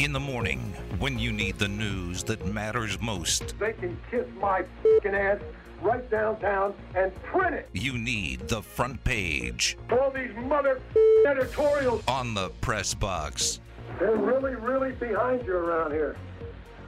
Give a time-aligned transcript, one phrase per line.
[0.00, 0.58] In the morning,
[0.98, 5.38] when you need the news that matters most, They can kiss my fucking ass
[5.82, 7.68] right downtown and print it.
[7.72, 10.80] you need the front page All these mother
[11.26, 13.60] editorials, on the press box.
[13.98, 16.16] they're really, really behind you around here.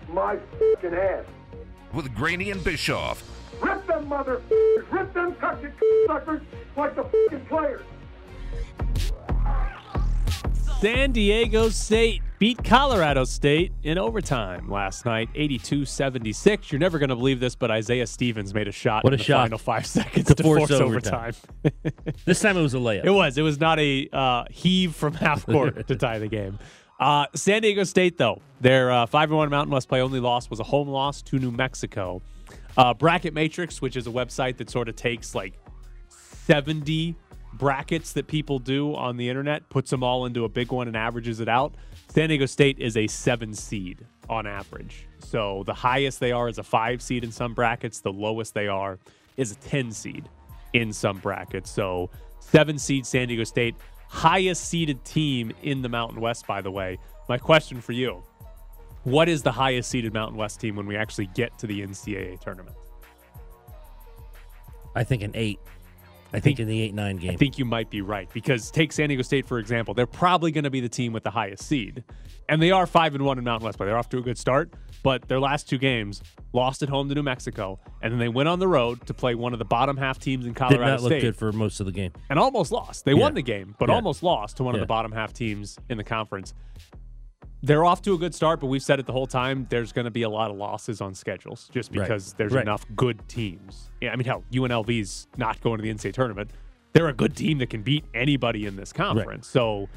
[0.09, 1.25] My fucking ass.
[1.93, 3.23] With Graney and Bischoff,
[3.63, 4.43] Rip them mother
[4.91, 5.69] rip them cocky
[6.07, 6.43] suckers
[6.77, 7.83] like the fucking players.
[10.81, 16.71] San Diego State beat Colorado State in overtime last night, 82-76.
[16.71, 19.19] You're never going to believe this, but Isaiah Stevens made a shot What in a
[19.19, 19.45] the shot.
[19.45, 21.35] final five seconds To to, force force, overtime.
[21.65, 21.93] overtime.
[22.25, 23.05] This time it was a layup.
[23.05, 23.39] It was.
[23.39, 26.59] It was not a uh, heave from half court to tie the game.
[26.99, 30.49] Uh, San Diego State, though, their uh, five and one Mountain West play only loss
[30.49, 32.23] was a home loss to New Mexico.
[32.77, 35.55] Uh, Bracket Matrix, which is a website that sort of takes like
[36.09, 37.17] seventy
[37.57, 40.97] brackets that people do on the internet, puts them all into a big one and
[40.97, 41.75] averages it out.
[42.09, 45.07] San Diego State is a seven seed on average.
[45.19, 48.01] So the highest they are is a five seed in some brackets.
[48.01, 48.99] The lowest they are
[49.37, 50.29] is a 10 seed
[50.73, 51.71] in some brackets.
[51.71, 53.75] So seven seed San Diego State,
[54.09, 56.99] highest seeded team in the Mountain West, by the way.
[57.29, 58.23] My question for you
[59.05, 62.41] What is the highest seeded Mountain West team when we actually get to the NCAA
[62.41, 62.77] tournament?
[64.95, 65.61] I think an eight.
[66.33, 67.31] I think in the eight nine game.
[67.31, 69.95] I think you might be right because take San Diego State for example.
[69.95, 72.05] They're probably going to be the team with the highest seed,
[72.49, 74.37] and they are five and one in Mountain West but They're off to a good
[74.39, 78.29] start, but their last two games lost at home to New Mexico, and then they
[78.29, 80.91] went on the road to play one of the bottom half teams in Colorado Did
[80.91, 82.13] not look good for most of the game.
[82.31, 83.05] and almost lost.
[83.05, 83.21] They Yeah.
[83.23, 83.95] won the game, but Yeah.
[83.97, 86.55] almost lost to one of the bottom half teams in the conference.
[87.67, 89.67] They're off to a good start, but we've said it the whole time.
[89.69, 92.03] There's going to be a lot of losses on schedules just Right.
[92.03, 92.63] because there's Right.
[92.63, 93.91] enough good teams.
[94.01, 96.51] Yeah, I mean, hell, UNLV's not going to the NCAA tournament.
[96.93, 99.49] They're a good team that can beat anybody in this conference.
[99.49, 99.89] So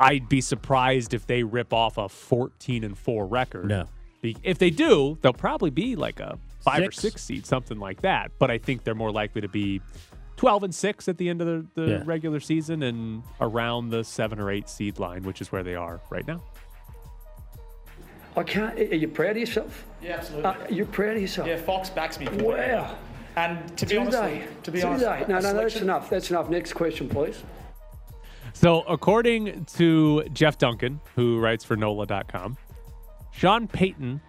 [0.00, 3.66] I'd be surprised if they rip off a 14 and four record.
[3.68, 3.84] No.
[4.22, 6.98] If they do, they'll probably be like a five Six.
[6.98, 8.30] or six seed, something like that.
[8.38, 9.82] But I think they're more likely to be
[10.36, 12.02] 12 and six at the end of the, the Yeah.
[12.06, 16.00] regular season and around the seven or eight seed line, which is where they are
[16.08, 16.42] right now.
[18.36, 18.78] I can't.
[18.78, 19.84] Are you proud of yourself?
[20.02, 20.50] Yeah, absolutely.
[20.50, 21.48] Uh, you're proud of yourself.
[21.48, 22.26] yeah, Fox backs me.
[22.26, 22.96] For Wow.
[23.36, 24.18] And to be Do honest,
[24.64, 25.24] to be Do honest, they?
[25.26, 26.10] No, a no, that's enough.
[26.10, 26.50] That's enough.
[26.50, 27.42] Next question, please.
[28.52, 32.58] So, according to Jeff Duncan, who writes for NOLA.com,
[33.30, 34.20] Sean Payton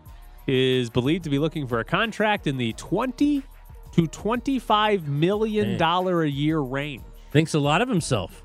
[0.47, 3.43] is believed to be looking for a contract in the 20
[3.93, 7.03] to 25 million dollar a year range.
[7.31, 8.43] Thinks a lot of himself.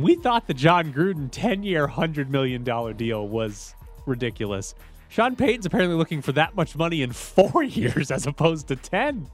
[0.00, 2.64] We thought the Jon Gruden 10 year, $100 million
[2.96, 3.74] deal was
[4.06, 4.74] ridiculous.
[5.10, 9.28] Sean Payton's apparently looking for that much money in four years as opposed to 10.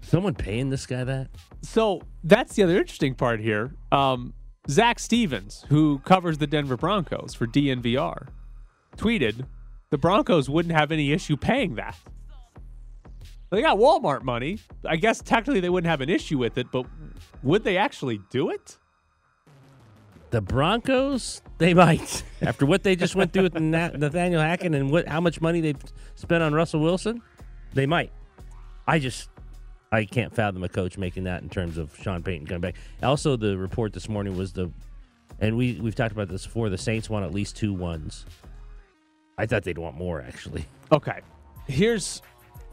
[0.00, 1.30] Someone paying this guy that?
[1.62, 3.74] So that's the other interesting part here.
[3.90, 4.34] Um,
[4.70, 8.28] Zac Stevens, who covers the Denver Broncos for DNVR,
[8.96, 9.46] tweeted
[9.90, 11.96] the Broncos wouldn't have any issue paying that.
[13.50, 14.60] They got Walmart money.
[14.86, 16.86] I guess technically they wouldn't have an issue with it, but
[17.42, 18.78] would they actually do it?
[20.30, 22.22] The Broncos, they might.
[22.42, 25.82] After what they just went through with Nathaniel Hackett and what how much money they've
[26.14, 27.22] spent on Russell Wilson,
[27.72, 28.12] they might.
[28.86, 29.30] I just
[29.90, 32.74] I can't fathom a coach making that in terms of Sean Payton coming back.
[33.02, 34.70] Also, the report this morning was the,
[35.40, 36.68] and we we've talked about this before.
[36.68, 38.26] The Saints want at least two ones.
[39.38, 40.66] I thought they'd want more actually.
[40.92, 41.20] Okay.
[41.66, 42.22] Here's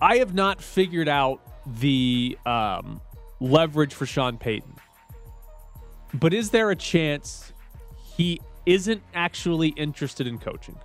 [0.02, 1.42] I have not figured out
[1.80, 3.02] the um,
[3.40, 4.76] leverage for Sean Payton.
[6.20, 7.52] But is there a chance
[8.16, 10.78] he isn't actually interested in coaching?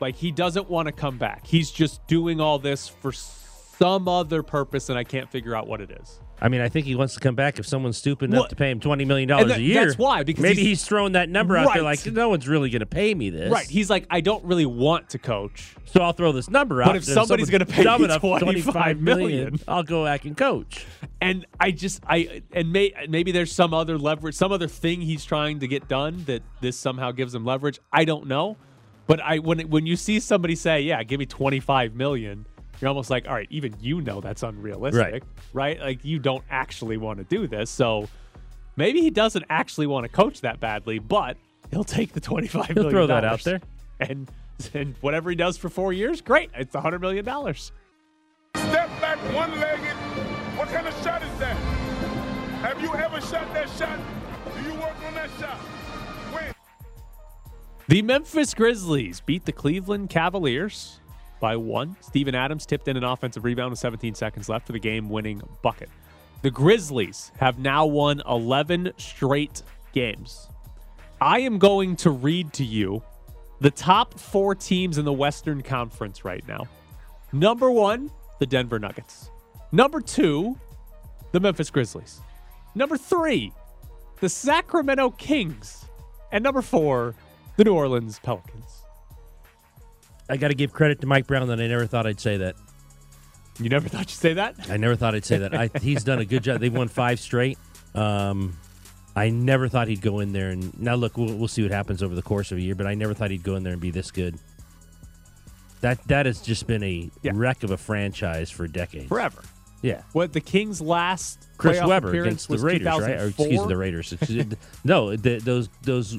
[0.00, 1.46] Like he doesn't want to come back.
[1.46, 5.80] He's just doing all this for some other purpose and I can't figure out what
[5.80, 6.20] it is.
[6.40, 8.56] I mean, I think he wants to come back if someone's stupid enough Well, to
[8.56, 9.86] pay him twenty million dollars that- a year.
[9.86, 12.68] that's why, because maybe he's- he's, throwing that number out there like no one's really
[12.70, 13.50] going to pay me this.
[13.50, 13.66] Right.
[13.66, 15.74] He's like, I don't really want to coach.
[15.86, 16.88] So I'll throw this number out.
[16.88, 20.84] But if somebody's gonna pay me enough, 25 million, I'll go back and coach.
[21.22, 25.24] and I just I and may, maybe there's some other leverage, some other thing he's
[25.24, 27.78] trying to get done that this somehow gives him leverage.
[27.92, 28.56] I don't know,
[29.06, 32.44] but I when when you see somebody say, "Yeah, give me 25 million,"
[32.80, 35.22] you're almost like, "All right, even you know that's unrealistic, Right.
[35.52, 35.80] right?
[35.80, 38.08] Like you don't actually want to do this." So
[38.76, 41.36] maybe he doesn't actually want to coach that badly, but
[41.70, 43.60] he'll take the 25 He'll million throw that out there.
[44.00, 44.30] and
[44.74, 46.50] and whatever he does for four years, great.
[46.54, 47.72] It's a 100 million dollars.
[48.56, 49.96] Step back one legged.
[50.56, 51.54] What kind of shot is that?
[52.62, 53.98] Have you ever shot that shot?
[54.56, 55.58] Do you work on that shot?
[56.32, 56.54] When?
[57.88, 61.00] The Memphis Grizzlies beat the Cleveland Cavaliers
[61.40, 61.96] by one.
[62.00, 65.42] Steven Adams tipped in an offensive rebound with 17 seconds left for the game winning
[65.62, 65.88] bucket.
[66.42, 69.62] The Grizzlies have now won 11 straight
[69.92, 70.48] games.
[71.20, 73.02] I am going to read to you
[73.60, 76.66] the top four teams in the Western Conference right now.
[77.32, 79.30] Number one, the Denver Nuggets.
[79.72, 80.58] Number two,
[81.32, 82.20] the Memphis Grizzlies.
[82.74, 83.52] Number three,
[84.20, 85.86] the Sacramento Kings.
[86.32, 87.14] And number four,
[87.56, 88.75] the New Orleans Pelicans.
[90.28, 92.56] I got to give credit to Mike Brown that I never thought I'd say that.
[93.60, 94.54] You never thought you'd say that?
[94.68, 95.54] I never thought I'd say that.
[95.54, 96.60] I, he's done a good job.
[96.60, 97.58] They've won five straight.
[97.94, 98.56] Um,
[99.14, 101.16] I never thought he'd go in there and now look.
[101.16, 103.30] We'll, we'll see what happens over the course of a year, but I never thought
[103.30, 104.38] he'd go in there and be this good.
[105.80, 107.32] That that has just been a Yeah.
[107.34, 109.08] wreck of a franchise for decades.
[109.08, 109.42] Forever.
[109.80, 110.02] Yeah.
[110.12, 113.20] What the Kings' last Chris appearance against the was Raiders, right?
[113.20, 114.14] Or excuse me, the Raiders.
[114.84, 116.18] No, the, those those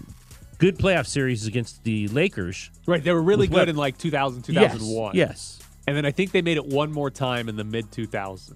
[0.57, 2.69] good playoff series against the Lakers.
[2.85, 5.15] Right, they were really good in like 2000, 2001.
[5.15, 5.59] Yes.
[5.87, 8.53] And then I think they made it one more time in the mid 2000s,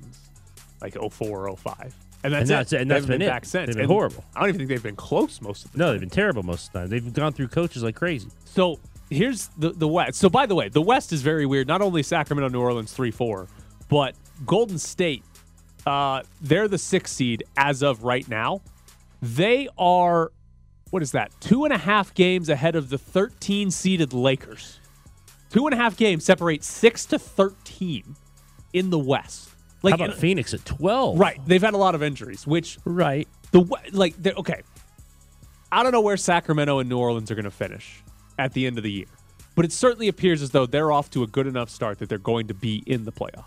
[0.82, 1.96] like 04 05.
[2.24, 2.82] And that's, And that's- it.
[2.82, 3.32] and that's haven't been it.
[3.32, 3.68] back since.
[3.68, 4.24] They've been And horrible.
[4.36, 5.88] I don't even think they've been close most of the No, time.
[5.88, 6.90] No, they've been terrible most of the time.
[6.90, 8.28] They've gone through coaches like crazy.
[8.46, 10.20] So here's the the West.
[10.20, 11.68] So by the way, the West is very weird.
[11.68, 13.48] Not only Sacramento, New Orleans, three four,
[13.90, 14.16] but
[14.46, 15.24] Golden State.
[15.86, 18.62] Uh, they're the sixth seed as of right now.
[19.24, 20.32] They are
[20.92, 21.32] what is that?
[21.42, 24.80] Two and a half games ahead of the 13 seeded Lakers.
[25.50, 28.16] Two and a half games separate six to 13
[28.74, 29.50] in the West.
[29.84, 31.18] Like How about in- Phoenix at twelve?
[31.20, 33.28] right, they've had a lot of injuries, which Right.
[33.52, 33.62] the
[33.92, 34.62] like they're- okay
[35.74, 38.02] i don't know where sacramento and new orleans are going to finish
[38.38, 39.06] at the end of the year
[39.56, 42.18] but it certainly appears as though they're off to a good enough start that they're
[42.18, 43.46] going to be in the playoffs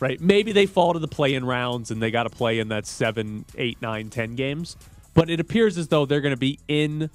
[0.00, 2.86] right maybe they fall to the play-in rounds and they got to play in that
[2.86, 4.76] seven eight nine ten games
[5.14, 7.10] but it appears as though they're going to be in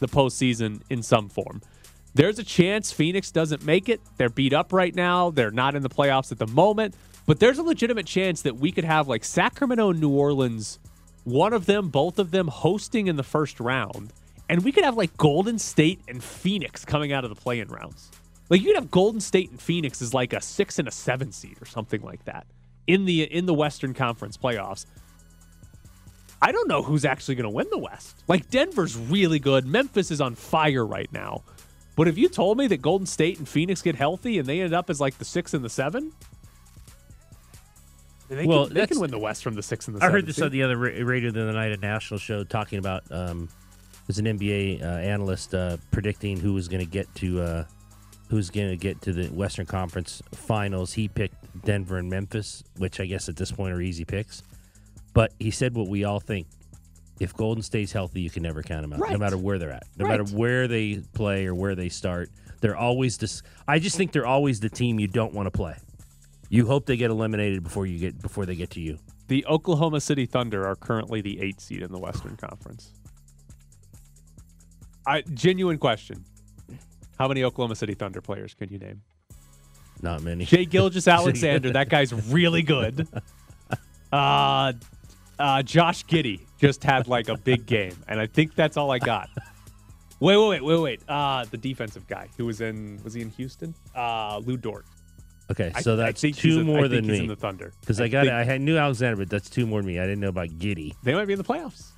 [0.00, 1.62] the postseason in some form
[2.14, 4.00] there's a chance Phoenix doesn't make it.
[4.16, 5.30] They're beat up right now.
[5.30, 6.94] They're not in the playoffs at the moment.
[7.26, 10.78] But there's a legitimate chance that we could have like Sacramento and New Orleans,
[11.24, 14.12] one of them, both of them hosting in the first round.
[14.48, 17.68] And we could have like Golden State and Phoenix coming out of the play in
[17.68, 18.10] rounds.
[18.48, 21.32] Like you could have Golden State and Phoenix as like a six and a seven
[21.32, 22.46] seed or something like that
[22.86, 24.86] in the in the Western Conference playoffs.
[26.46, 28.22] I don't know who's actually going to win the West.
[28.28, 29.66] Like Denver's really good.
[29.66, 31.42] Memphis is on fire right now.
[31.96, 34.74] But if you told me that Golden State and Phoenix get healthy and they end
[34.74, 36.12] up as like the six and the seven,
[38.28, 40.14] they, Well, can, they can win the West from the six and the I seven.
[40.14, 43.48] heard this on the other radio the other night at national show talking about um,
[44.06, 47.64] there's an NBA uh, analyst uh, predicting who was going to get to uh,
[48.28, 50.92] who's going to get to the Western Conference Finals.
[50.92, 54.42] He picked Denver and Memphis, which I guess at this point are easy picks.
[55.14, 56.46] But he said what we all think:
[57.20, 59.84] if Golden stays healthy, you can never count them out, no matter where they're at,
[59.96, 60.20] no Right.
[60.20, 62.30] matter where they play or where they start.
[62.60, 63.42] They're always this.
[63.66, 65.76] I just think they're always the team you don't want to play.
[66.50, 68.98] You hope they get eliminated before you get before they get to you.
[69.28, 72.92] The Oklahoma City Thunder are currently the eight seed in the Western Conference.
[75.06, 76.24] I genuine question.
[77.18, 79.02] How many Oklahoma City Thunder players can you name?
[80.02, 80.44] Not many.
[80.44, 83.06] Shai Gilgeous-Alexander, that guy's really good.
[84.12, 84.72] Uh,
[85.38, 88.98] uh, Josh Giddey just had like a big game, and I think that's all I
[88.98, 89.28] got.
[90.20, 91.00] Wait, wait, wait, wait, wait.
[91.08, 93.74] Uh, the defensive guy who was in was he in Houston?
[93.94, 94.86] Uh, Lu Dort.
[95.50, 97.18] Okay, so I that's he's two more I think than he's me.
[97.24, 99.66] in the Thunder Because I, I got think- I had knew Alexander, but that's two
[99.66, 99.98] more than me.
[99.98, 100.94] I didn't know about Giddey.
[101.02, 101.88] They might be in the playoffs.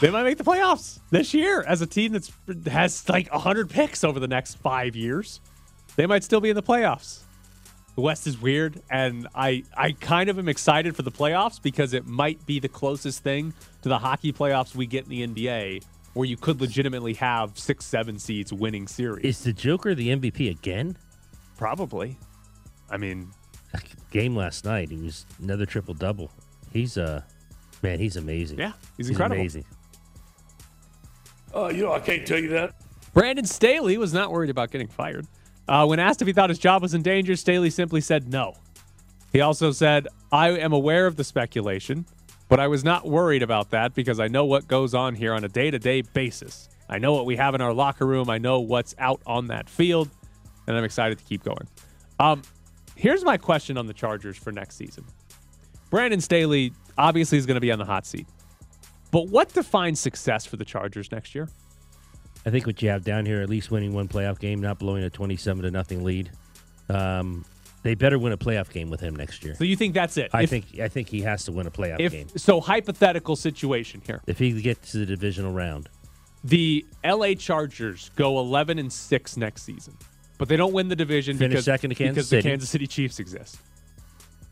[0.00, 2.32] They might make the playoffs this year as a team that's
[2.66, 5.40] has like 100 picks over the next five years.
[5.96, 7.20] They might still be in the playoffs.
[7.94, 11.94] The West is weird, and I I kind of am excited for the playoffs because
[11.94, 15.84] it might be the closest thing to the hockey playoffs we get in the NBA,
[16.14, 19.24] where you could legitimately have six, seven seeds winning series.
[19.24, 20.96] Is the Joker the MVP again?
[21.56, 22.18] Probably.
[22.90, 23.30] I mean,
[24.10, 26.30] Game last night, he was another triple double.
[26.72, 27.22] He's uh,
[27.82, 28.58] man, he's amazing.
[28.58, 29.40] yeah, he's incredible.
[29.40, 29.64] amazing.
[31.54, 32.74] Uh, you know, I can't tell you that.
[33.12, 35.26] Brandon Staley was not worried about getting fired.
[35.66, 38.54] Uh, when asked if he thought his job was in danger, Staley simply said no.
[39.32, 42.06] He also said, I am aware of the speculation,
[42.48, 45.44] but I was not worried about that because I know what goes on here on
[45.44, 46.68] a day to day basis.
[46.88, 48.28] I know what we have in our locker room.
[48.28, 50.10] I know what's out on that field,
[50.66, 51.66] and I'm excited to keep going.
[52.20, 52.42] Um,
[52.94, 55.04] here's my question on the Chargers for next season.
[55.90, 58.26] Brandon Staley obviously is going to be on the hot seat,
[59.10, 61.48] but what defines success for the Chargers next year?
[62.46, 65.02] I think what you have down here, at least winning one playoff game, not blowing
[65.04, 66.30] a twenty-seven to nothing lead.
[66.88, 67.44] Um,
[67.82, 69.54] they better win a playoff game with him next year.
[69.56, 70.30] So you think that's it?
[70.32, 73.36] I If- think I think he has to win a playoff if game so hypothetical
[73.36, 75.88] situation here if he gets to the divisional round.
[76.42, 79.96] the la chargers go 11 and 6 next season
[80.36, 82.42] but they don't win the division Finish because, second to Kansas because City.
[82.42, 83.56] the kansas city chiefs exist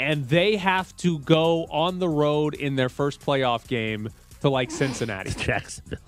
[0.00, 4.08] and they have to go on the road in their first playoff game
[4.40, 5.99] to like cincinnati Jacksonville.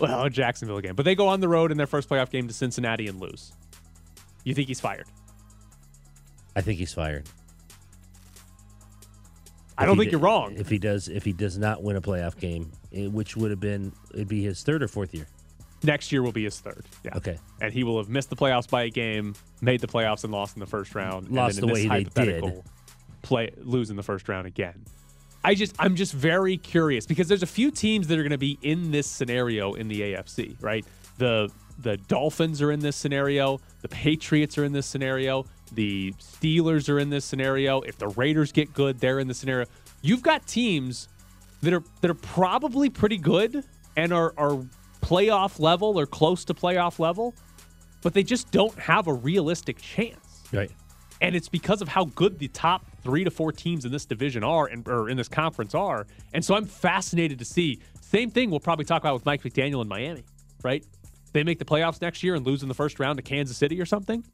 [0.00, 2.46] Well, a Jacksonville game, but they go on the road in their first playoff game
[2.48, 3.52] to Cincinnati and lose.
[4.44, 5.06] You think he's fired?
[6.56, 7.28] I think he's fired.
[9.76, 10.54] I don't think d- you're wrong.
[10.56, 13.60] If he does, if he does not win a playoff game, eh, which would have
[13.60, 15.26] been, it'd be his third or fourth year.
[15.84, 16.84] Next year will be his third.
[17.04, 17.16] Yeah.
[17.16, 17.38] Okay.
[17.60, 20.56] And he will have missed the playoffs by a game, made the playoffs and lost
[20.56, 21.30] in the first round.
[21.30, 22.12] Lost and then the way they did.
[22.14, 22.64] hypothetical,
[23.22, 24.84] Play lose in the first round again.
[25.48, 28.36] I just I'm just very curious because there's a few teams that are going to
[28.36, 30.84] be in this scenario in the AFC, right?
[31.16, 36.90] The the Dolphins are in this scenario, the Patriots are in this scenario, the Steelers
[36.90, 37.80] are in this scenario.
[37.80, 39.64] If the Raiders get good, they're in the scenario.
[40.02, 41.08] You've got teams
[41.62, 43.64] that are that are probably pretty good
[43.96, 44.62] and are are
[45.00, 47.34] playoff level or close to playoff level,
[48.02, 50.42] but they just don't have a realistic chance.
[50.52, 50.70] Right.
[51.22, 54.42] And it's because of how good the top three to four teams in this division
[54.44, 56.06] are and or in this conference are.
[56.32, 57.80] And so I'm fascinated to see.
[58.00, 60.24] Same thing we'll probably talk about with Mike McDaniel in Miami,
[60.62, 60.84] right?
[61.32, 63.80] They make the playoffs next year and lose in the first round to Kansas City
[63.80, 64.24] or something.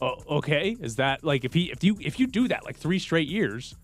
[0.00, 0.76] Oh, okay.
[0.80, 3.74] Is that like if he if you if you do that like three straight years,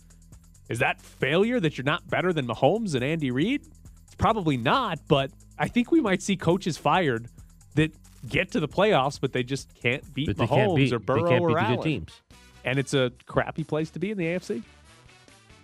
[0.68, 3.62] is that failure that you're not better than Mahomes and Andy Reid?
[4.04, 7.28] It's probably not, but I think we might see coaches fired
[7.74, 7.92] that
[8.28, 11.24] get to the playoffs, but they just can't beat But Mahomes can't beat, or Burrow
[11.24, 11.82] they can't or the Allen.
[11.82, 12.21] teams.
[12.64, 14.62] And it's a crappy place to be in the AFC.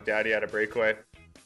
[0.05, 0.97] Daddy had a breakaway.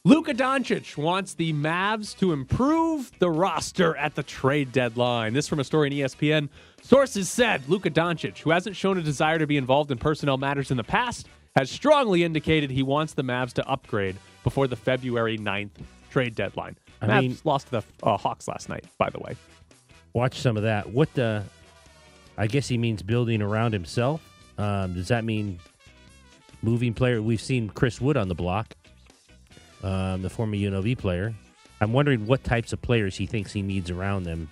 [0.04, 5.32] Luka Doncic wants the Mavs to improve the roster at the trade deadline.
[5.32, 6.48] This from a story in ESPN.
[6.82, 10.72] Sources said Luka Doncic, who hasn't shown a desire to be involved in personnel matters
[10.72, 15.38] in the past, has strongly indicated he wants the Mavs to upgrade before the February
[15.38, 15.70] 9th
[16.10, 16.76] trade deadline.
[17.00, 19.36] I Mavs mean- lost to the uh, Hawks last night, by the way.
[20.14, 20.90] Watch some of that.
[20.90, 21.44] What the?
[22.36, 24.20] I guess he means building around himself.
[24.62, 25.58] Um, does that mean
[26.62, 27.20] moving player?
[27.20, 28.76] We've seen Chris Wood on the block,
[29.82, 31.34] um, the former UNLV player.
[31.80, 34.48] I'm wondering what types of players he thinks he needs around them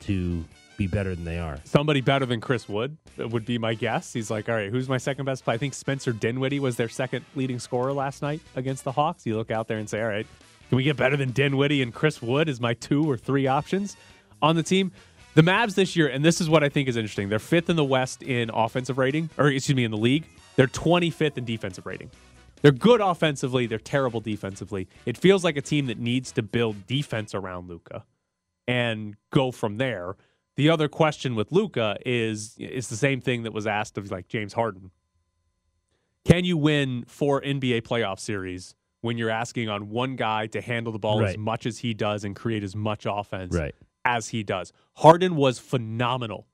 [0.00, 0.42] to
[0.78, 1.58] be better than they are.
[1.64, 4.14] Somebody better than Chris Wood would be my guess.
[4.14, 5.56] He's like, all right, who's my second best player?
[5.56, 9.26] I think Spencer Dinwiddie was their second leading scorer last night against the Hawks.
[9.26, 10.26] You look out there and say, all right,
[10.70, 13.98] can we get better than Dinwiddie and Chris Wood is my two or three options
[14.40, 14.90] on the team?
[15.34, 17.28] The Mavs this year, and this is what I think is interesting.
[17.28, 20.24] They're fifth in the West in offensive rating, or excuse me, in the league.
[20.56, 22.10] They're 25th in defensive rating.
[22.62, 23.66] They're good offensively.
[23.66, 24.88] They're terrible defensively.
[25.06, 28.04] It feels like a team that needs to build defense around Luka
[28.66, 30.16] and go from there.
[30.56, 34.28] The other question with Luka is is the same thing that was asked of like
[34.28, 34.90] James Harden.
[36.26, 40.92] Can you win four NBA playoff series when you're asking on one guy to handle
[40.92, 43.74] the ball as much as he does and create as much offense Right.
[44.04, 44.72] As he does?
[44.96, 46.46] Harden was phenomenal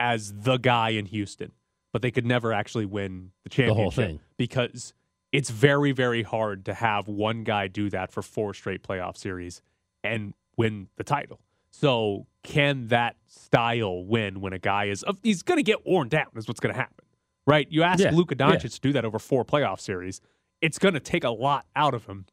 [0.00, 1.52] as the guy in Houston,
[1.92, 4.20] but they could never actually win the The championship thing.
[4.36, 4.92] because
[5.32, 9.62] it's very very hard to have one guy do that for four straight playoff series
[10.02, 11.40] and win the title.
[11.70, 16.26] So can that style win when a guy is he's going to get worn down
[16.36, 17.04] is what's going to happen.
[17.46, 17.66] Right?
[17.70, 18.46] You ask Yeah, Luka yeah.
[18.52, 20.20] Doncic to do that over four playoff series,
[20.60, 22.26] it's going to take a lot out of him.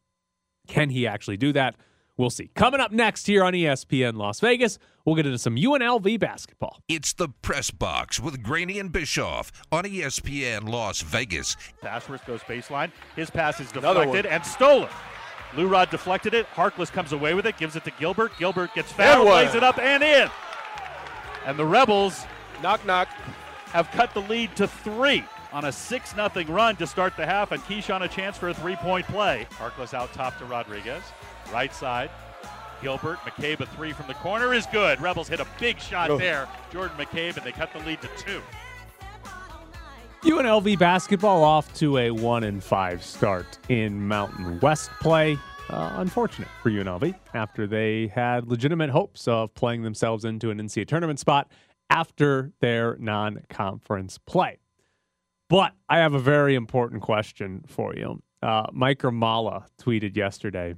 [0.68, 1.76] Can he actually do that?
[2.16, 2.50] We'll see.
[2.54, 6.80] Coming up next here on ESPN Las Vegas, we'll get into some UNLV basketball.
[6.88, 11.56] It's the Press Box with Graney and Bischoff on ESPN Las Vegas.
[11.82, 12.92] Ashworth goes baseline.
[13.16, 14.90] His pass is Another deflected and stolen.
[15.56, 16.46] Lou Rod deflected it.
[16.54, 18.32] Harkless comes away with it, gives it to Gilbert.
[18.38, 20.30] Gilbert gets fouled, lays it up and in.
[21.44, 22.24] And the Rebels
[22.62, 23.08] Knock, knock.
[23.72, 27.50] have cut the lead to three on a 6 0 run to start the half,
[27.50, 29.46] and Keshon a chance for a three point play.
[29.52, 31.02] Harkless out top to Rodriguez.
[31.52, 32.10] Right side.
[32.80, 35.00] Gilbert, McCabe a three from the corner is good.
[35.00, 36.18] Rebels hit a big shot Oh.
[36.18, 36.48] there.
[36.72, 38.40] Jordan McCabe, and they cut the lead to two.
[40.24, 45.36] UNLV basketball off to a one and five start in Mountain West play.
[45.68, 50.86] Uh, unfortunate for UNLV after they had legitimate hopes of playing themselves into an NCAA
[50.86, 51.50] tournament spot
[51.90, 54.58] after their non-conference play.
[55.48, 58.20] But I have a very important question for you.
[58.42, 60.74] Uh, Mike Grimala tweeted yesterday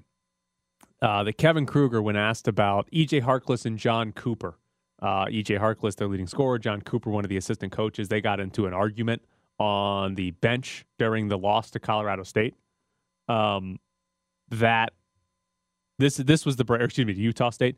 [1.04, 4.58] uh, that Kevin Kruger, when asked about EJ Harkless and John Cooper,
[5.02, 8.40] uh, EJ Harkless, their leading scorer, John Cooper, one of the assistant coaches, they got
[8.40, 9.20] into an argument
[9.58, 12.54] on the bench during the loss to Colorado State.
[13.28, 13.78] Um,
[14.48, 14.94] that
[15.98, 17.76] this this was the or excuse me to Utah State.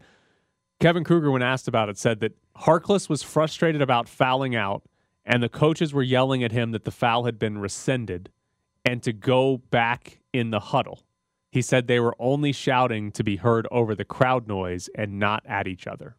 [0.79, 4.85] Kevin Kruger, when asked about it, said that Harkless was frustrated about fouling out,
[5.25, 8.31] and the coaches were yelling at him that the foul had been rescinded,
[8.85, 11.03] and to go back in the huddle.
[11.51, 15.43] He said they were only shouting to be heard over the crowd noise and not
[15.47, 16.17] at each other.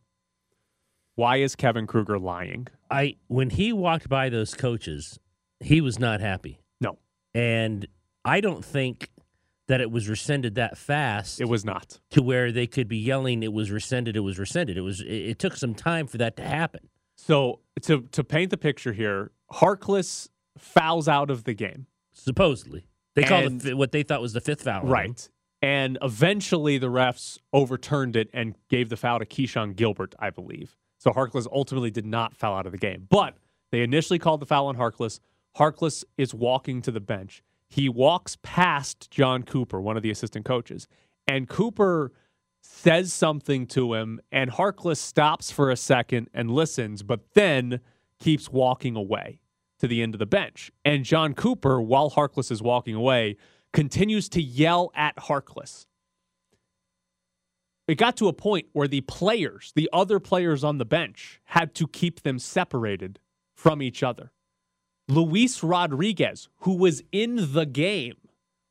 [1.16, 2.68] Why is Kevin Kruger lying?
[2.92, 5.20] I when he walked by those coaches,
[5.60, 6.60] he was not happy.
[6.80, 6.98] No.
[7.34, 7.88] And
[8.24, 9.10] I don't think
[9.68, 12.00] that it was rescinded that fast It was not.
[12.12, 14.78] to where they could be yelling it was rescinded, it was rescinded.
[14.78, 16.88] It was it, it took some time for that to happen.
[17.16, 21.88] So to to paint the picture here, Harkless fouls out of the game.
[22.14, 22.88] Supposedly.
[23.18, 24.84] They called it what they thought was the fifth foul.
[24.84, 25.28] Right.
[25.62, 30.78] And eventually the refs overturned it and gave the foul to Keshon Gilbert, I believe.
[31.00, 33.08] So Harkless ultimately did not foul out of the game.
[33.10, 33.36] But
[33.72, 35.20] they initially called the foul on Harkless.
[35.58, 37.42] Harkless is walking to the bench.
[37.70, 40.88] He walks past John Cooper, one of the assistant coaches,
[41.28, 42.14] and Cooper
[42.62, 47.82] says something to him, and Harkless stops for a second and listens, but then
[48.20, 49.42] keeps walking away
[49.80, 50.72] to the end of the bench.
[50.84, 53.38] And John Cooper, while Harkless is walking away,
[53.74, 55.86] continues to yell at Harkless.
[57.88, 61.74] It got to a point where the players, the other players on the bench, had
[61.76, 63.20] to keep them separated
[63.56, 64.32] from each other.
[65.08, 68.16] Luis Rodriguez, who was in the game,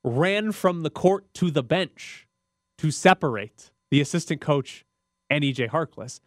[0.05, 2.27] ran from the court to the bench
[2.79, 4.85] to separate the assistant coach
[5.31, 6.21] and EJ Harkless.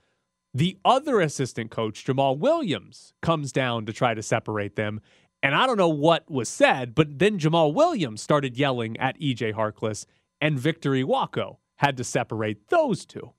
[0.54, 5.00] The other assistant coach, Jamal Williams, comes down to try to separate them.
[5.44, 9.54] And I don't know what was said, but then Jamal Williams started yelling at EJ
[9.54, 10.06] Harkless,
[10.42, 13.34] and Victor Iwuakor had to separate those two.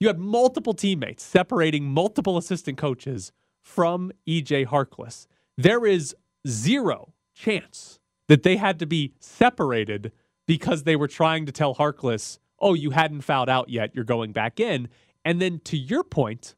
[0.00, 3.32] You had multiple teammates separating multiple assistant coaches
[3.62, 5.26] from EJ Harkless.
[5.58, 6.16] There is
[6.48, 10.12] zero chance that they had to be separated
[10.48, 14.32] because they were trying to tell Harkless, oh, you hadn't fouled out yet, you're going
[14.32, 14.88] back in.
[15.24, 16.54] And then to your point,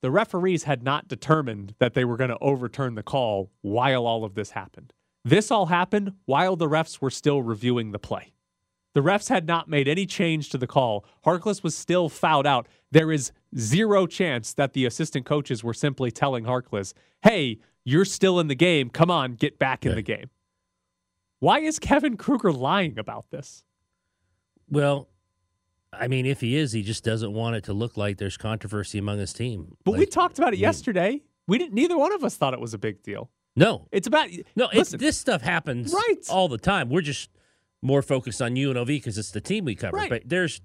[0.00, 4.24] the referees had not determined that they were going to overturn the call while all
[4.24, 4.92] of this happened.
[5.24, 8.32] This all happened while the refs were still reviewing the play.
[8.94, 11.04] The refs had not made any change to the call.
[11.24, 12.66] Harkless was still fouled out.
[12.90, 18.38] There is zero chance that the assistant coaches were simply telling Harkless, hey, you're still
[18.38, 18.90] in the game.
[18.90, 20.30] Come on, get back in the game.
[21.38, 23.64] Why is Kevin Kruger lying about this?
[24.68, 25.08] Well,
[25.92, 28.98] I mean, if he is, he just doesn't want it to look like there's controversy
[28.98, 29.76] among his team.
[29.84, 31.22] But we talked about it I mean, yesterday.
[31.46, 31.74] We didn't.
[31.74, 33.30] Neither one of us thought it was a big deal.
[33.54, 36.20] No, It's about no, it's, Listen, this stuff happens Right.
[36.30, 36.88] all the time.
[36.88, 37.28] We're just
[37.82, 39.96] more focused on UNLV because it's the team we cover.
[39.98, 40.08] Right.
[40.08, 40.62] But there's,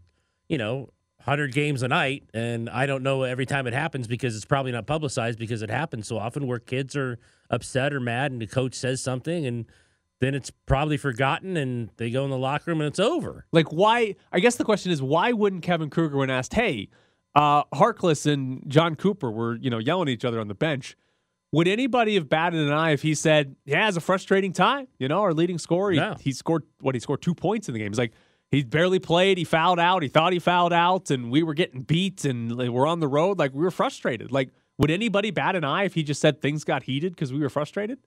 [0.47, 4.37] you know, 100 games a night, and I don't know every time it happens because
[4.37, 8.31] it's probably not publicized because it happens so often where kids are upset or mad
[8.31, 9.65] and the coach says something and
[10.19, 13.45] then it's probably forgotten and they go in the locker room and it's over.
[13.51, 14.15] Like, why?
[14.31, 16.89] I guess the question is, why wouldn't Kevin Kruger, when asked, "Hey,
[17.35, 20.95] uh, Harkless and John Cooper were, you know, yelling at each other on the bench,"
[21.51, 24.87] would anybody have batted an eye if he said, "Yeah, it's a frustrating time"?
[24.99, 26.15] You know, our leading scorer, he, No.
[26.19, 26.95] he scored what?
[26.95, 27.91] He scored two points in the game.
[27.91, 28.13] He's like,
[28.49, 29.37] he barely played.
[29.37, 30.03] He fouled out.
[30.03, 33.37] He thought he fouled out, and we were getting beat, and we're on the road.
[33.37, 34.31] Like, we were frustrated.
[34.31, 37.39] Like, would anybody bat an eye if he just said things got heated because we
[37.39, 37.99] were frustrated?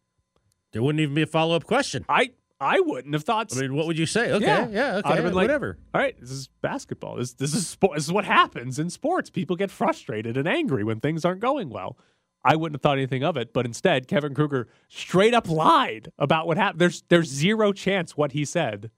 [0.72, 2.04] There wouldn't even be a follow up question.
[2.09, 2.30] I
[2.61, 3.50] I wouldn't have thought.
[3.50, 3.59] So.
[3.59, 4.30] I mean, what would you say?
[4.33, 4.68] Okay, Yeah.
[4.68, 5.78] yeah, I'd have been like, whatever.
[5.94, 7.16] All right, this is basketball.
[7.16, 7.96] This this is sport.
[7.96, 9.30] This is what happens in sports.
[9.30, 11.96] People get frustrated and angry when things aren't going well.
[12.44, 16.46] I wouldn't have thought anything of it, but instead, Kevin Kruger straight up lied about
[16.46, 16.80] what happened.
[16.80, 18.90] There's there's zero chance what he said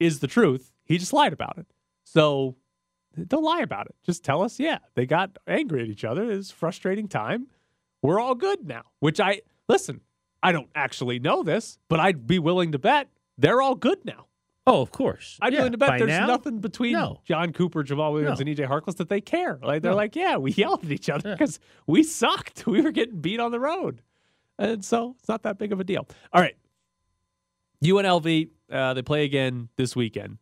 [0.00, 0.72] is the truth.
[0.84, 1.66] He just lied about it.
[2.04, 2.56] So
[3.28, 3.94] don't lie about it.
[4.04, 6.30] Just tell us, yeah, they got angry at each other.
[6.30, 7.46] It's a frustrating time.
[8.02, 8.82] We're all good now.
[9.00, 10.00] Which I listen.
[10.44, 14.26] I don't actually know this, but I'd be willing to bet they're all good now.
[14.66, 15.38] Oh, of course.
[15.42, 16.26] I'd be Yeah, willing to bet by there's now?
[16.26, 17.20] nothing between No.
[17.24, 18.42] John Cooper, Jamal Williams, No.
[18.46, 19.58] and EJ Harkless that they care.
[19.62, 19.96] Like they're No.
[19.96, 21.34] like, yeah, we yelled at each other Yeah.
[21.34, 22.66] because we sucked.
[22.66, 24.00] We were getting beat on the road,
[24.58, 26.06] and so it's not that big of a deal.
[26.32, 26.56] All right,
[27.82, 30.38] UNLV uh, they play again this weekend.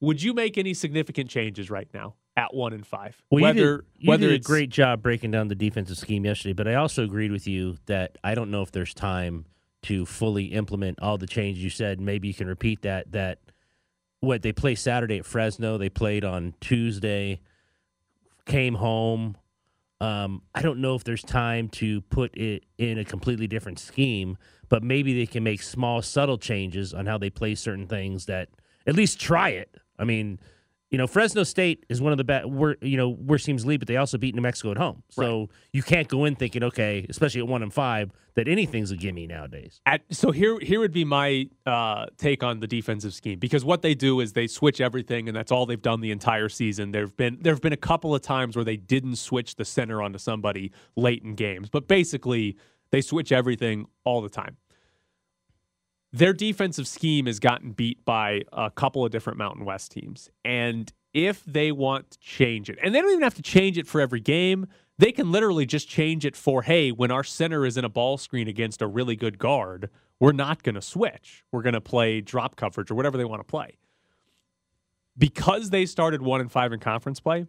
[0.00, 3.20] Would you make any significant changes right now at one and five?
[3.30, 6.24] Well, whether you did, you whether did a great job breaking down the defensive scheme
[6.24, 9.44] yesterday, but I also agreed with you that I don't know if there's time
[9.82, 12.00] to fully implement all the changes you said.
[12.00, 13.10] Maybe you can repeat that.
[13.10, 13.40] That
[14.20, 17.40] what they play Saturday at Fresno, they played on Tuesday,
[18.46, 19.36] came home.
[20.00, 24.38] Um, I don't know if there's time to put it in a completely different scheme,
[24.68, 28.48] but maybe they can make small, subtle changes on how they play certain things that
[28.86, 29.74] at least try it.
[29.98, 30.38] I mean,
[30.90, 32.48] you know, Fresno State is one of the best.
[32.48, 35.02] We're you know worst teams lead, but they also beat New Mexico at home.
[35.10, 38.96] So you can't go in thinking, okay, especially at one and five, that anything's a
[38.96, 39.80] gimme nowadays.
[39.84, 43.82] At, so here, here would be my uh, take on the defensive scheme because what
[43.82, 46.92] they do is they switch everything, and that's all they've done the entire season.
[46.92, 50.18] There've been there've been a couple of times where they didn't switch the center onto
[50.18, 52.56] somebody late in games, but basically
[52.90, 54.56] they switch everything all the time.
[56.12, 60.92] Their defensive scheme has gotten beat by a couple of different Mountain West teams, and
[61.12, 64.00] if they want to change it, and they don't even have to change it for
[64.00, 64.66] every game.
[64.98, 68.18] They can literally just change it for, hey, when our center is in a ball
[68.18, 71.44] screen against a really good guard, we're not going to switch.
[71.52, 73.78] We're going to play drop coverage or whatever they want to play.
[75.16, 77.46] Because they started one and five in conference play,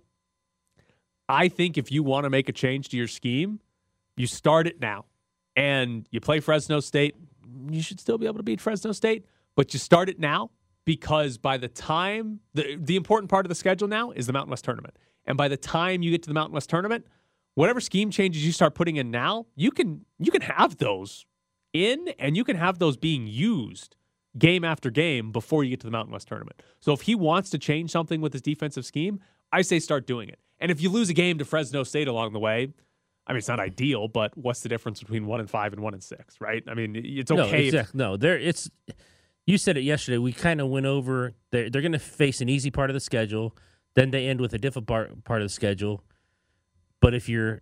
[1.27, 3.61] I think if you want to make a change to your scheme,
[4.15, 5.05] you start it now.
[5.55, 7.15] And you play Fresno State,
[7.69, 10.51] you should still be able to beat Fresno State, but you start it now
[10.85, 14.51] because by the time the the important part of the schedule now is the Mountain
[14.51, 14.97] West tournament.
[15.25, 17.05] And by the time you get to the Mountain West tournament,
[17.55, 21.25] whatever scheme changes you start putting in now, you can you can have those
[21.73, 23.95] in and you can have those being used
[24.37, 26.61] game after game before you get to the Mountain West tournament.
[26.79, 29.19] So if he wants to change something with his defensive scheme,
[29.51, 30.39] I say start doing it.
[30.59, 32.69] And if you lose a game to Fresno State along the way,
[33.29, 35.93] I mean it's not ideal, but what's the difference between one and five and one
[35.93, 36.63] and six, right?
[36.67, 37.69] I mean it's okay.
[37.71, 38.69] No, if- no, there it's.
[39.45, 40.17] You said it yesterday.
[40.19, 41.33] We kind of went over.
[41.51, 43.55] They're they're going to face an easy part of the schedule.
[43.95, 46.03] Then they end with a difficult part, part of the schedule.
[47.01, 47.61] But if you're,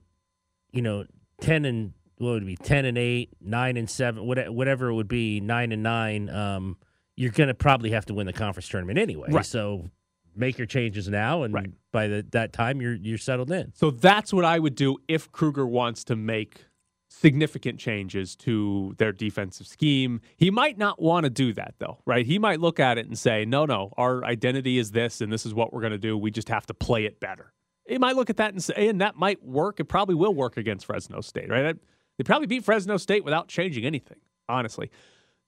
[0.73, 1.06] you know,
[1.39, 4.95] ten and what would it be ten and eight, nine and seven, what- whatever it
[4.95, 6.77] would be, nine and nine, um,
[7.15, 9.30] you're going to probably have to win the conference tournament anyway.
[9.32, 9.45] Right.
[9.45, 9.89] So
[10.38, 11.69] make your changes now, and Right.
[11.91, 13.71] by the, that time you're you're settled in.
[13.73, 16.65] So that's what I would do if Kruger wants to make
[17.10, 20.19] significant changes to their defensive scheme.
[20.36, 22.26] He might not want to do that though, right?
[22.26, 25.45] He might look at it and say, "No, no, our identity is this and this
[25.45, 26.17] is what we're going to do.
[26.17, 27.54] We just have to play it better."
[27.88, 29.80] He might look at that and say, and that might work.
[29.80, 31.78] It probably will work against Fresno State, right?
[32.17, 34.17] They probably beat Fresno State without changing anything,
[34.50, 34.91] honestly.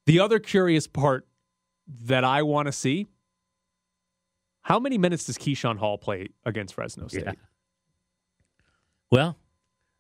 [0.06, 1.28] The other curious part
[2.06, 3.08] that I want to see
[4.62, 7.24] how many minutes does Keyshawn Hall play against Fresno State?
[7.26, 7.32] Yeah.
[9.12, 9.38] Well,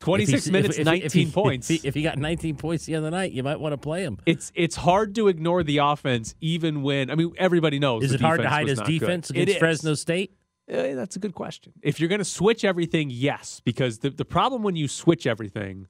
[0.01, 1.69] 26 if he- minutes, if- if- 19 if he- points.
[1.69, 4.17] If he, got 19 points the other night, you might want to play him.
[4.25, 8.03] it's it's hard to ignore the offense even when I mean everybody knows.
[8.03, 8.99] Is it hard to hide his not good.
[8.99, 9.57] defense against.
[9.59, 10.35] Fresno State?
[10.69, 11.73] Eh, that's a good question.
[11.81, 15.87] If you're going to switch everything, yes, because the the problem when you switch everything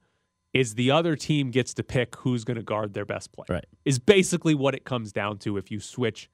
[0.52, 3.46] is the other team gets to pick who's going to guard their best player.
[3.48, 3.66] Right.
[3.84, 6.28] Is basically what it comes down to if you switch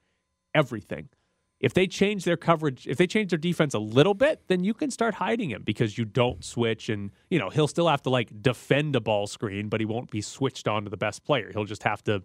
[0.55, 1.09] everything.
[1.59, 4.75] If they change their coverage, if they change their defense a little bit, then you
[4.75, 8.11] can start hiding him because you don't switch and, you know, he'll still have to
[8.11, 11.51] like defend a ball screen, but he won't be switched on to the best player.
[11.53, 12.23] He'll just have to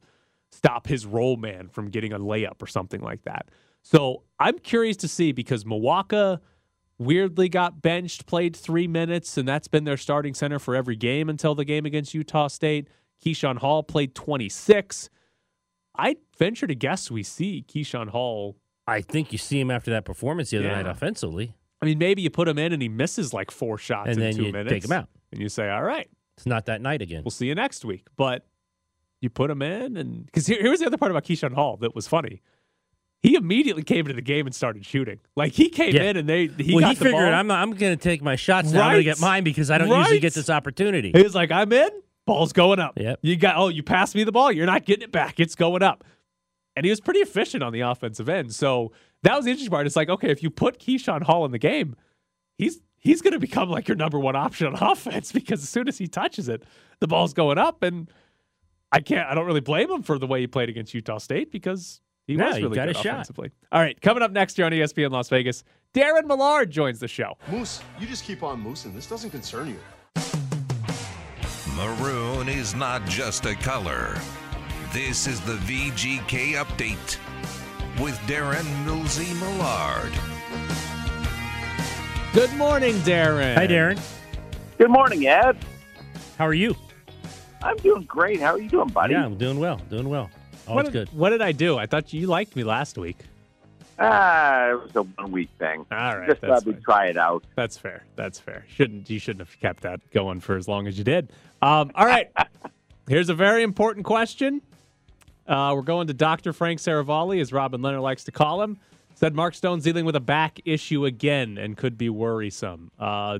[0.51, 3.49] stop his roll man from getting a layup or something like that.
[3.83, 6.39] So I'm curious to see because Muoka
[6.97, 11.29] weirdly got benched, played three minutes, and that's been their starting center for every game
[11.29, 12.87] until the game against Utah State.
[13.25, 15.09] Keyshawn Hall played 26.
[15.95, 18.55] I'd venture to guess we see Keyshawn Hall.
[18.91, 20.81] I think you see him after that performance the other Yeah.
[20.81, 24.09] night offensively, I mean, maybe you put him in and he misses like four shots
[24.09, 24.69] and in then two you minutes.
[24.71, 25.09] take him out.
[25.31, 27.23] And you say, all right, It's not that night again.
[27.23, 28.05] we'll see you next week.
[28.17, 28.45] But
[29.21, 31.95] you put him in, and because here, here's the other part about Keyshawn Hall that
[31.95, 32.41] was funny.
[33.23, 35.19] He immediately came into the game and started shooting.
[35.35, 36.03] Like he came Yeah.
[36.03, 37.33] in and they he well, got he the figured ball.
[37.33, 38.81] I'm not, I'm going to take my shots now.
[38.81, 41.11] I'm going to get mine because I don't usually get this opportunity.
[41.15, 41.89] He was like, I'm in.
[42.25, 42.97] Ball's going up.
[42.97, 43.19] Yep.
[43.21, 44.51] You got oh, you passed me the ball.
[44.51, 45.39] You're not getting it back.
[45.39, 46.03] It's going up.
[46.75, 48.55] And he was pretty efficient on the offensive end.
[48.55, 48.91] So
[49.23, 49.85] that was the interesting part.
[49.85, 51.95] It's like, okay, if you put Keyshawn Hall in the game,
[52.57, 55.97] he's he's gonna become like your number one option on offense because as soon as
[55.97, 56.63] he touches it,
[56.99, 57.83] the ball's going up.
[57.83, 58.09] And
[58.91, 61.51] I can't I don't really blame him for the way he played against Utah State
[61.51, 63.05] because he No, was really got good a shot.
[63.07, 63.51] offensively.
[63.71, 67.37] All right, coming up next year on ESPN Las Vegas, Darren Millard joins the show.
[67.49, 68.93] Moose, you just keep on moosing.
[68.93, 69.79] This doesn't concern you.
[71.75, 74.15] Maroon is not just a color.
[74.93, 77.17] This is the VGK update
[78.03, 80.11] with Darren Millsy Millard.
[82.33, 83.55] Good morning, Darren.
[83.55, 83.99] Hi, Darren.
[84.77, 85.57] Good morning, Ed.
[86.37, 86.75] How are you?
[87.63, 88.39] I'm doing great.
[88.41, 89.13] How are you doing, buddy?
[89.13, 89.77] Yeah, I'm doing well.
[89.89, 90.29] Doing well.
[90.67, 91.17] All What is did, good.
[91.17, 91.77] what did I do?
[91.77, 93.17] I thought you liked me last week.
[93.99, 95.85] Ah, it was a one week thing.
[95.91, 97.43] All right, Just that's thought we'd try it out.
[97.55, 98.03] That's fair.
[98.15, 98.65] That's fair.
[98.67, 101.31] Shouldn't you shouldn't have kept that going for as long as you did.
[101.61, 102.29] Um, all right.
[103.07, 104.61] Here's a very important question.
[105.51, 106.53] Uh, we're going to Dr.
[106.53, 108.79] Frank Seravalli, as Robin Lehner likes to call him.
[109.15, 112.89] Said Mark Stone's dealing with a back issue again and could be worrisome.
[112.97, 113.39] Uh,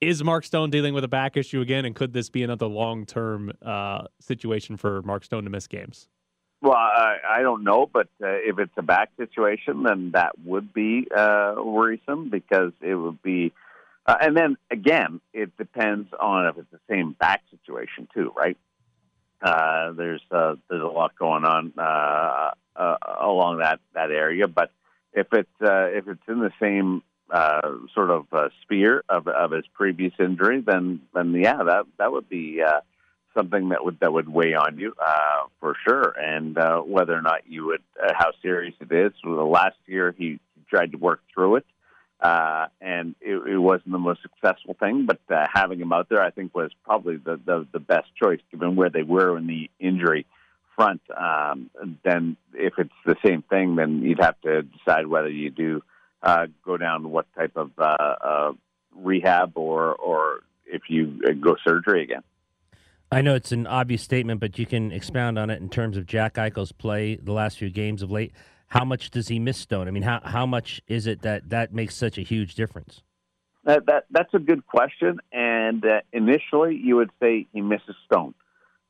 [0.00, 3.06] is Mark Stone dealing with a back issue again, and could this be another long
[3.06, 6.08] term uh, situation for Mark Stone to miss games?
[6.62, 10.74] Well, I, I don't know, but uh, if it's a back situation, then that would
[10.74, 13.52] be uh, worrisome because it would be.
[14.04, 18.58] Uh, and then again, it depends on if it's the same back situation too, right?
[19.46, 24.72] Uh, there's uh, there's a lot going on uh, uh, along that that area, but
[25.12, 27.60] if it's uh, if it's in the same uh,
[27.94, 32.28] sort of uh, sphere of, of his previous injury, then then yeah, that that would
[32.28, 32.80] be uh,
[33.36, 36.14] something that would that would weigh on you uh, for sure.
[36.18, 39.12] And uh, whether or not you would, uh, how serious it is.
[39.24, 41.66] Well, last year he tried to work through it,
[42.20, 45.06] uh, and it, it wasn't the most successful thing.
[45.06, 48.40] But uh, having him out there, I think, was probably the, the the best choice
[48.50, 50.26] given where they were in the injury
[50.74, 51.00] front.
[51.16, 51.70] Um,
[52.04, 55.82] then, if it's the same thing, then you'd have to decide whether you do
[56.22, 58.52] uh, go down what type of uh, uh,
[58.94, 62.22] rehab or or if you uh, go surgery again.
[63.12, 66.06] I know it's an obvious statement, but you can expound on it in terms of
[66.06, 68.32] Jack Eichel's play the last few games of late.
[68.68, 69.88] How much does he miss Stone?
[69.88, 73.02] I mean, how how much is it that that makes such a huge difference?
[73.64, 75.18] That, that that's a good question.
[75.32, 78.34] And uh, initially, you would say he misses Stone,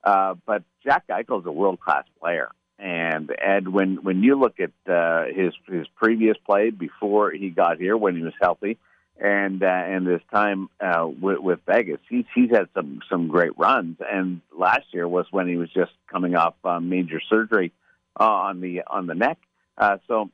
[0.04, 2.50] uh, but Jack Eichel is a world class player.
[2.78, 7.78] And Ed, when when you look at uh, his his previous play before he got
[7.78, 8.78] here, when he was healthy,
[9.18, 13.56] and uh, and his time uh, with, with Vegas, he's he's had some some great
[13.56, 13.96] runs.
[14.00, 17.72] And last year was when he was just coming off uh, major surgery
[18.20, 19.38] uh, on the on the neck.
[19.78, 20.30] Uh, so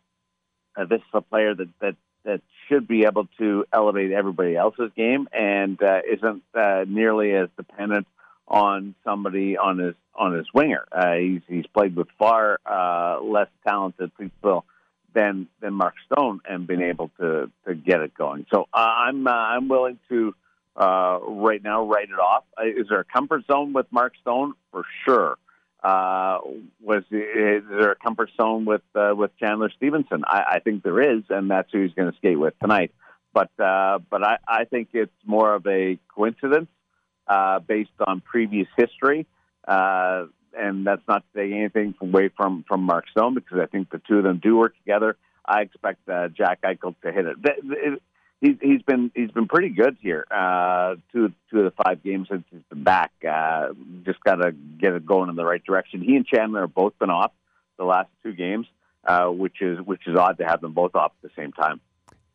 [0.77, 4.91] uh, this is a player that that that should be able to elevate everybody else's
[4.97, 8.07] game and uh, isn't uh, nearly as dependent
[8.47, 10.85] on somebody on his on his winger.
[10.93, 14.65] Uh, he's he's played with far uh, less talented people
[15.15, 18.47] than than Mark Stone and been able to to get it going.
[18.53, 20.35] So uh, I'm uh, I'm willing to
[20.77, 22.45] uh, right now write it off.
[22.59, 25.37] Uh, is there a comfort zone with Mark Stone for sure?
[25.83, 26.39] Uh,
[26.81, 30.23] was is there a comfort zone with uh, with Chandler Stephenson?
[30.25, 32.93] I, I think there is, and that's who he's going to skate with tonight.
[33.33, 36.69] But uh, but I, I think it's more of a coincidence
[37.27, 39.27] uh, based on previous history,
[39.67, 44.01] uh, and that's not saying anything away from from Mark Stone because I think the
[44.07, 45.17] two of them do work together.
[45.45, 48.03] I expect uh, Jack Eichel to hit it.
[48.43, 50.27] He's he's been he's been pretty good here.
[50.29, 53.13] Uh, two two of the five games since he's been back.
[53.27, 53.69] Uh,
[54.05, 56.03] just got to get it going in the right direction.
[56.03, 57.31] He and Chandler have both been off
[57.79, 58.67] the last two games,
[59.07, 61.81] uh, which is which is odd to have them both off at the same time.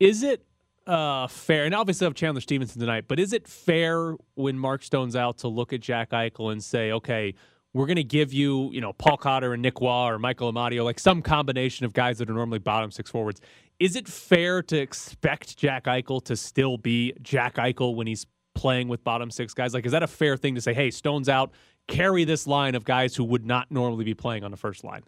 [0.00, 0.42] Is it
[0.86, 1.66] uh, fair?
[1.66, 5.36] And obviously, I have Chandler Stephenson tonight, but is it fair when Mark Stone's out
[5.38, 7.34] to look at Jack Eichel and say, okay?
[7.74, 10.84] We're going to give you, you know, Paul Cotter and Nick Roy or Michael Amadio,
[10.84, 13.40] like some combination of guys that are normally bottom six forwards.
[13.78, 18.88] Is it fair to expect Jack Eichel to still be Jack Eichel when he's playing
[18.88, 19.74] with bottom six guys?
[19.74, 21.52] Like, is that a fair thing to say, hey, Stone's out,
[21.86, 25.02] carry this line of guys who would not normally be playing on the first line?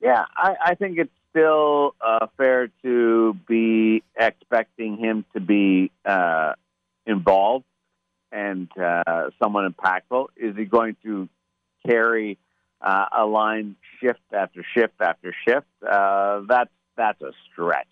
[0.00, 6.54] Yeah, I, I think it's still uh, fair to be expecting him to be uh,
[7.06, 7.64] involved
[8.32, 10.26] and uh, someone impactful.
[10.36, 11.28] Is he going to
[11.86, 12.38] carry
[12.80, 15.66] uh, a line shift after shift after shift?
[15.82, 17.88] Uh, that's that's a stretch.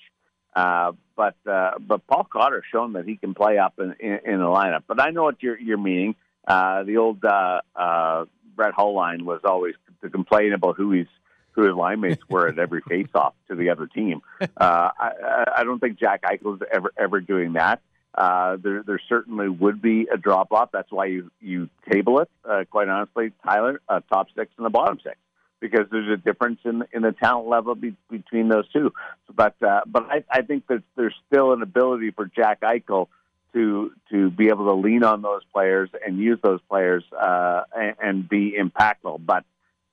[0.55, 4.39] Uh, but uh, but Paul Cotter shown that he can play up in, in, in
[4.39, 4.83] the lineup.
[4.87, 6.15] But I know what you're you're meaning.
[6.47, 8.25] Uh, the old uh, uh,
[8.55, 11.07] Brett Hull line was always to complain about who he's
[11.53, 14.23] who his line mates were at every face-off to the other team.
[14.57, 17.81] Uh, I, I don't think Jack Eichel's ever ever doing that.
[18.15, 20.71] Uh, there, there certainly would be a drop off.
[20.73, 22.29] That's why you you table it.
[22.45, 25.17] Uh, quite honestly, Tyler, uh, top six and the bottom six,
[25.61, 28.93] because there's a difference in in the talent level be, between those two.
[29.35, 33.09] But uh, but I, I think that there's still an ability for Jack Eichel
[33.55, 37.97] to to be able to lean on those players and use those players uh, and,
[38.03, 39.25] and be impactful.
[39.25, 39.45] But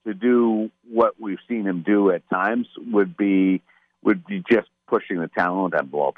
[0.06, 3.62] to do what we've seen him do at times would be
[4.04, 6.18] would be just pushing the talent envelope.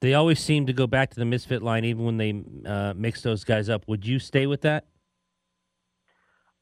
[0.00, 3.22] They always seem to go back to the misfit line, even when they uh, mix
[3.22, 3.88] those guys up.
[3.88, 4.84] Would you stay with that?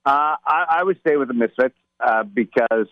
[0.06, 2.88] Uh, I, I, would stay with the misfits uh, because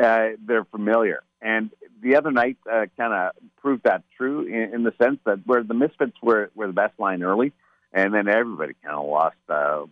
[0.00, 1.70] uh, they're familiar, and
[2.02, 5.62] the other night uh, kind of proved that true in, in, the sense that where
[5.62, 7.52] the misfits were were the best line early,
[7.94, 9.36] and then everybody kind of lost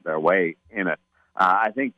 [0.05, 0.99] their way in it.
[1.35, 1.95] I think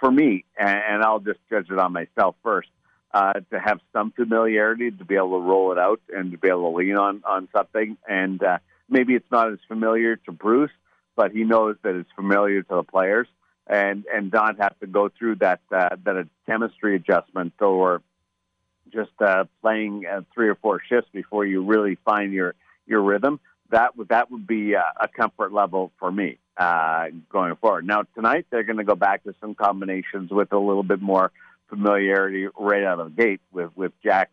[0.00, 2.68] for me, and, and I'll just judge it on myself first
[3.14, 6.48] uh, to have some familiarity, to be able to roll it out, and to be
[6.48, 7.96] able to lean on on something.
[8.08, 10.72] And uh, maybe it's not as familiar to Bruce,
[11.14, 13.28] but he knows that it's familiar to the players,
[13.68, 18.02] and and not have to go through that uh, that chemistry adjustment or
[18.92, 23.38] just uh, playing uh, three or four shifts before you really find your your rhythm.
[23.70, 27.86] That would that would be a, a comfort level for me uh, going forward.
[27.86, 31.30] Now tonight they're going to go back to some combinations with a little bit more
[31.68, 34.30] familiarity right out of the gate with with Jack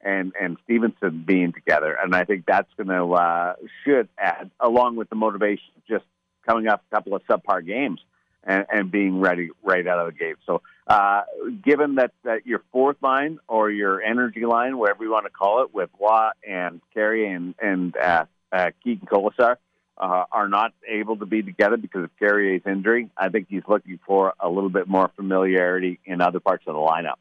[0.00, 4.96] and and Stephenson being together, and I think that's going to uh, should add along
[4.96, 6.04] with the motivation just
[6.46, 8.00] coming up a couple of subpar games
[8.44, 10.36] and, and being ready right out of the gate.
[10.46, 11.22] So, uh,
[11.64, 15.62] given that, that your fourth line or your energy line, whatever you want to call
[15.62, 19.56] it, with Roy and Carrier and and uh, uh, Keegan Kolesar,
[19.98, 23.10] uh, are not able to be together because of Carrier's injury.
[23.16, 26.80] I think he's looking for a little bit more familiarity in other parts of the
[26.80, 27.14] lineup.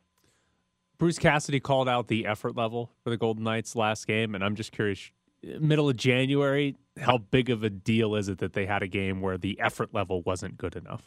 [0.98, 4.56] Bruce Cassidy called out the effort level for the Golden Knights last game, and I'm
[4.56, 5.12] just curious.
[5.60, 9.20] Middle of January, how big of a deal is it that they had a game
[9.20, 11.04] where the effort level wasn't good enough?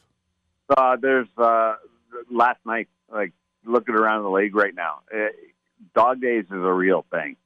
[0.77, 1.77] Uh, there's uh,
[2.31, 3.33] last night, like
[3.65, 5.29] looking around the league right now, uh,
[5.95, 7.37] dog days is a real thing.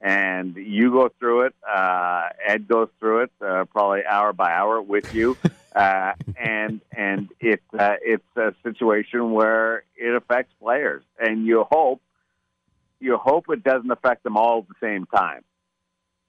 [0.00, 1.54] And you go through it.
[1.66, 5.36] Uh, Ed goes through it, uh, probably hour by hour with you,
[5.74, 12.02] uh, and and it uh, it's a situation where it affects players, and you hope
[13.00, 15.42] you hope it doesn't affect them all at the same time.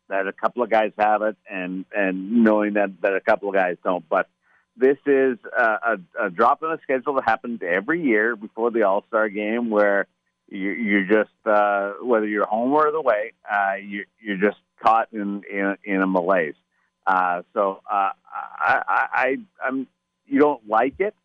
[0.08, 3.56] That a couple of guys have it, and and knowing that that a couple of
[3.56, 4.08] guys don't.
[4.08, 4.30] But
[4.78, 8.84] this is a, a, a drop in the schedule that happens every year before the
[8.84, 10.08] All Star game, where
[10.50, 15.44] you're just uh, whether you're home or the way, uh, you, you're just caught in
[15.52, 16.56] in, in a malaise.
[17.08, 19.88] Uh, so uh, I, I, I, I'm
[20.26, 21.16] you don't like it,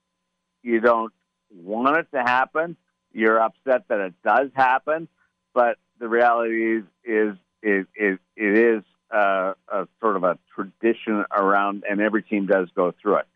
[0.62, 1.12] you don't
[1.54, 2.76] want it to happen.
[3.12, 5.08] You're upset that it does happen,
[5.54, 11.24] but the reality is is is, is it is uh, a sort of a tradition
[11.32, 13.26] around, and every team does go through it.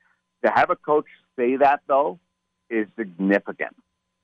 [0.45, 2.19] To have a coach say that though
[2.71, 3.77] is significant,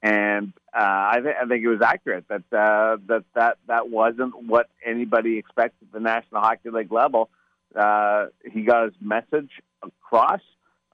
[0.03, 0.79] and uh,
[1.11, 5.39] I, th- I think it was accurate that uh, that that that wasn't what anybody
[5.39, 7.31] expected at the National Hockey League level.
[7.75, 9.51] Uh, he got his message
[9.83, 10.41] across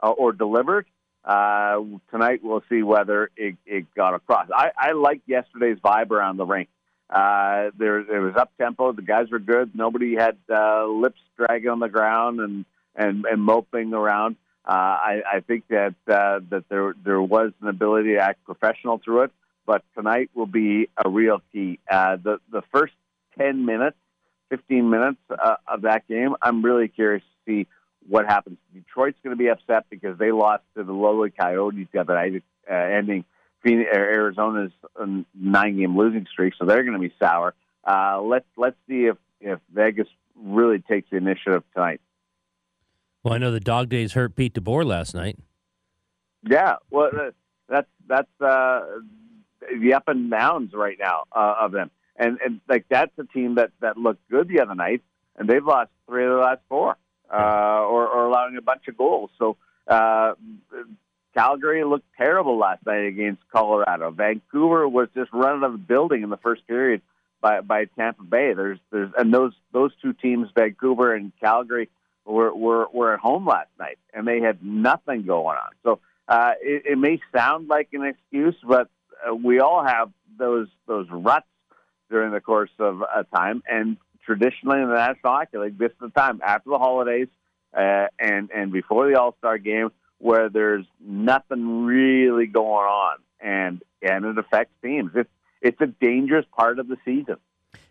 [0.02, 0.86] uh, or delivered.
[1.24, 4.48] Uh, tonight we'll see whether it, it got across.
[4.54, 6.68] I, I like yesterday's vibe around the rink.
[7.10, 8.92] Uh, there, it was up tempo.
[8.92, 9.74] The guys were good.
[9.74, 14.36] Nobody had uh, lips dragging on the ground and and, and moping around.
[14.66, 18.98] Uh, I, I think that uh, that there there was an ability to act professional
[18.98, 19.32] through it.
[19.66, 21.80] But tonight will be a real key.
[21.90, 22.94] Uh, the the first
[23.36, 23.96] ten minutes,
[24.48, 27.68] fifteen minutes uh, of that game, I'm really curious to see
[28.08, 28.58] what happens.
[28.72, 32.42] Detroit's going to be upset because they lost to the lowly Coyotes the other night,
[32.70, 33.24] uh, ending
[33.62, 34.70] Phoenix, Arizona's
[35.34, 37.54] nine game losing streak, so they're going to be sour.
[37.84, 42.00] Uh, let's let's see if if Vegas really takes the initiative tonight.
[43.22, 45.38] Well, I know the dog days hurt Pete DeBoer last night.
[46.48, 47.30] Yeah, well, uh,
[47.68, 48.82] that's that's uh,
[49.80, 53.56] the up and downs right now uh, of them, and and like that's a team
[53.56, 55.02] that that looked good the other night,
[55.36, 56.96] and they've lost three of the last four,
[57.32, 59.30] uh, or, or allowing a bunch of goals.
[59.38, 60.34] So uh,
[61.34, 64.10] Calgary looked terrible last night against Colorado.
[64.10, 67.02] Vancouver was just run out of the building in the first period
[67.40, 68.54] by by Tampa Bay.
[68.54, 71.88] There's there's and those those two teams, Vancouver and Calgary,
[72.24, 75.70] were were, were at home last night, and they had nothing going on.
[75.82, 78.88] So uh, it, it may sound like an excuse, but
[79.34, 81.46] we all have those those ruts
[82.10, 85.98] during the course of a time, and traditionally in the National Hockey League, this is
[86.00, 87.28] the time after the holidays
[87.76, 93.82] uh, and and before the All Star game where there's nothing really going on, and
[94.02, 95.10] and it affects teams.
[95.14, 95.30] It's
[95.62, 97.36] it's a dangerous part of the season.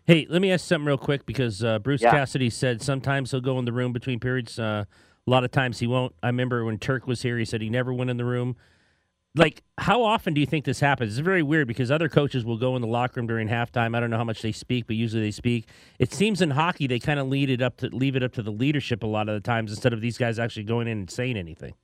[0.04, 2.12] Hey, let me ask something real quick because uh, Bruce Yeah.
[2.12, 4.58] Cassidy said sometimes he'll go in the room between periods.
[4.58, 4.84] Uh,
[5.26, 6.14] a lot of times he won't.
[6.22, 8.56] I remember when Turk was here, he said he never went in the room.
[9.36, 11.18] Like, how often do you think this happens?
[11.18, 13.94] It's very weird because other coaches will go in the locker room during halftime.
[13.94, 15.68] I don't know how much they speak, but usually they speak.
[15.98, 18.42] It seems in hockey they kind of lead it up to leave it up to
[18.42, 21.10] the leadership a lot of the times instead of these guys actually going in and
[21.10, 21.74] saying anything.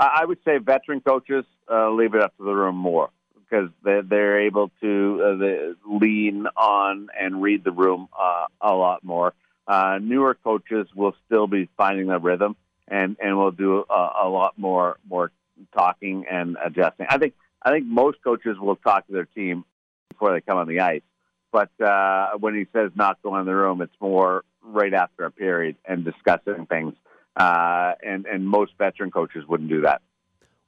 [0.00, 4.02] I would say veteran coaches uh, leave it up to the room more because they're,
[4.02, 9.32] they're able to uh, lean on and read the room uh, a lot more.
[9.68, 12.56] Uh, newer coaches will still be finding the rhythm
[12.88, 15.30] and and will do a, a lot more more
[15.72, 17.06] talking and adjusting.
[17.08, 19.64] I think I think most coaches will talk to their team
[20.10, 21.02] before they come on the ice.
[21.50, 25.30] But uh, when he says not go in the room, it's more right after a
[25.30, 26.94] period and discussing things.
[27.36, 30.02] Uh, and and most veteran coaches wouldn't do that.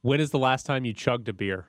[0.02, 1.66] When is the last time you chugged a beer?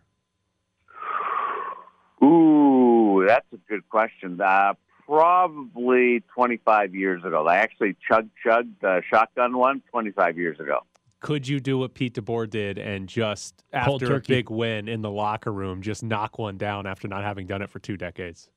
[2.24, 4.40] Ooh, that's a good question.
[4.42, 4.74] Uh,
[5.08, 7.48] probably 25 years ago.
[7.48, 10.82] I actually chug chugged uh, shotgun one 25 years ago.
[11.28, 15.12] Could you do what Pete DeBoer did and just after a big win in the
[15.12, 18.50] locker room, just knock one down after not having done it for two decades?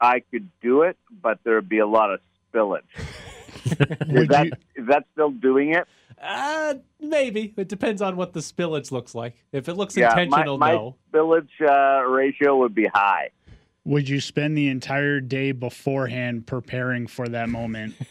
[0.00, 2.18] I could do it, but there would be a lot of
[2.52, 2.80] spillage.
[3.64, 5.86] is, that, you- is that still doing it?
[6.20, 7.54] Uh, maybe.
[7.56, 9.44] It depends on what the spillage looks like.
[9.52, 10.96] If it looks Yeah, intentional, my no.
[11.12, 13.30] spillage uh, ratio would be high.
[13.84, 17.94] Would you spend the entire day beforehand preparing for that moment?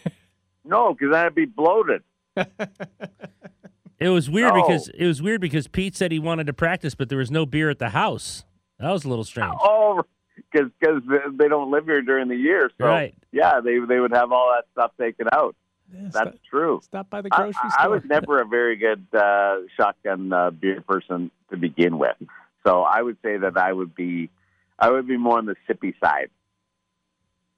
[0.67, 2.01] No, because I'd be bloated.
[3.99, 4.61] It was weird No.
[4.65, 7.45] because it was weird because Pete said he wanted to practice, but there was no
[7.45, 8.43] beer at the house.
[8.79, 9.53] That was a little strange.
[9.63, 10.03] Oh,
[10.51, 11.01] because because
[11.37, 12.69] they don't live here during the year.
[12.77, 13.15] So Right.
[13.31, 15.55] yeah, they they would have all that stuff taken out.
[15.93, 16.81] That's true.
[16.83, 17.81] Stop by the grocery I store.
[17.81, 22.17] I was never a very good uh, shotgun uh, beer person to begin with,
[22.67, 24.29] so I would say that I would be,
[24.79, 26.29] I would be more on the sippy side.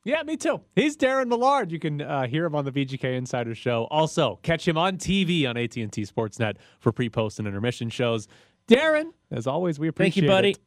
[0.08, 0.62] Yeah, me too.
[0.74, 1.70] He's Darren Millard.
[1.70, 3.90] You can uh, hear him on the VGK Insider Show.
[3.92, 8.30] Also, catch him on TV on AT&T Sportsnet for pre, post, and intermission shows.
[8.70, 10.50] Darren, as always, we appreciate Thank you, buddy.
[10.52, 10.60] it.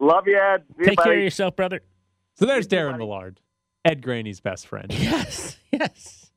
[0.00, 0.64] Love you, Ed.
[0.68, 1.80] See you, Take care of yourself, brother.
[2.34, 3.38] So there's Darren Millard,
[3.84, 4.92] Ed Graney's best friend.
[4.98, 6.32] Yes, yes.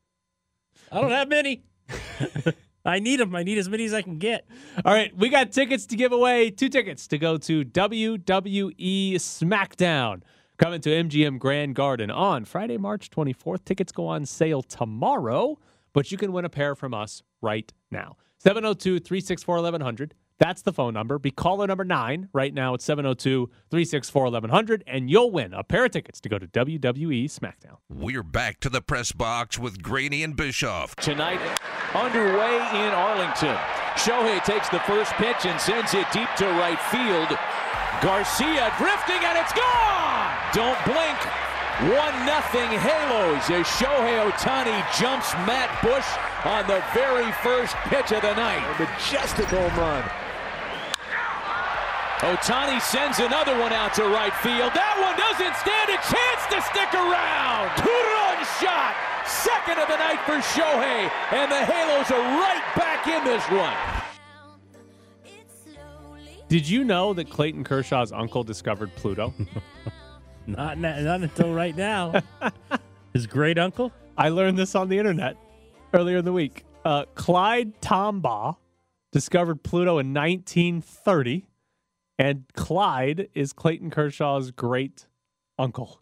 [0.92, 1.64] I don't have many.
[2.84, 3.34] I need them.
[3.34, 4.46] I need as many as I can get.
[4.84, 6.50] All right, we got tickets to give away.
[6.50, 10.22] Two tickets to go to WWE SmackDown
[10.56, 13.64] coming to MGM Grand Garden on Friday, March 24th.
[13.64, 15.58] Tickets go on sale tomorrow,
[15.92, 18.16] but you can win a pair from us right now.
[18.38, 20.14] 702 364 1100.
[20.38, 21.18] That's the phone number.
[21.18, 25.86] Be caller number nine right now at 702 364 1100, and you'll win a pair
[25.86, 27.78] of tickets to go to WWE SmackDown.
[27.88, 30.94] We're back to the press box with Graney and Bischoff.
[30.96, 31.40] Tonight,
[31.94, 33.56] underway in Arlington.
[33.96, 37.38] Shohei takes the first pitch and sends it deep to right field.
[38.02, 40.15] Garcia drifting and it's gone!
[40.52, 41.18] Don't blink.
[41.76, 41.92] 1
[42.24, 46.08] nothing Halos as Shohei Ohtani jumps Matt Bush
[46.48, 48.64] on the very first pitch of the night.
[48.64, 50.02] A majestic home run.
[52.24, 54.72] Ohtani sends another one out to right field.
[54.72, 57.68] That one doesn't stand a chance to stick around.
[57.76, 58.96] Two-run shot.
[59.28, 61.12] Second of the night for Shohei.
[61.36, 63.76] And the Halos are right back in this one.
[66.48, 69.34] Did you know that Clayton Kershaw's uncle discovered Pluto?
[70.46, 72.22] Not na- not until right now.
[73.12, 73.92] His great uncle.
[74.16, 75.36] I learned this on the internet
[75.92, 76.64] earlier in the week.
[76.84, 78.56] Uh, Clyde Tombaugh
[79.12, 81.48] discovered Pluto in 1930,
[82.18, 85.06] and Clyde is Clayton Kershaw's great
[85.58, 86.00] uncle.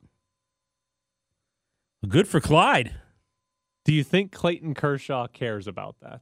[2.07, 2.95] Good for Clyde.
[3.85, 6.21] Do you think Clayton Kershaw cares about that?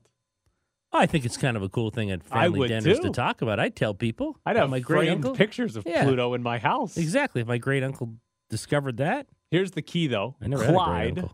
[0.92, 3.04] I think it's kind of a cool thing at I family dinners too.
[3.04, 3.58] to talk about.
[3.58, 4.38] I'd tell people.
[4.44, 5.34] I'd have my great uncle.
[5.34, 6.04] pictures of Yeah.
[6.04, 6.96] Pluto in my house.
[6.96, 7.40] Exactly.
[7.40, 8.14] If my great uncle
[8.50, 10.36] discovered that, Here's the key, though.
[10.40, 11.30] I never had a great Clyde,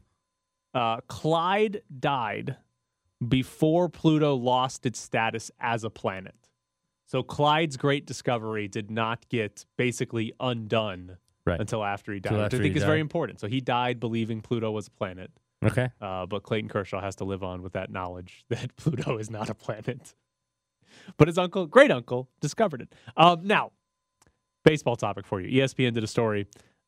[0.75, 2.57] uh, Clyde died
[3.27, 6.35] before Pluto lost its status as a planet.
[7.07, 11.61] So Clyde's great discovery did not get basically undone Right.
[11.61, 13.41] until after he died, which I think is very important.
[13.41, 15.31] So he died believing Pluto was a planet.
[15.65, 15.89] Okay.
[16.01, 19.49] Uh, but Clayton Kershaw has to live on with that knowledge that Pluto is not
[19.51, 20.15] a planet.
[21.17, 22.95] But his uncle, great uncle, discovered it.
[23.17, 23.73] Um, now,
[24.65, 25.63] baseball topic for you.
[25.63, 26.47] ESPN did a story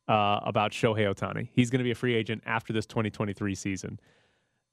[0.09, 1.49] uh, about Shohei Ohtani.
[1.53, 4.01] He's going to be a free agent after this 2023 season.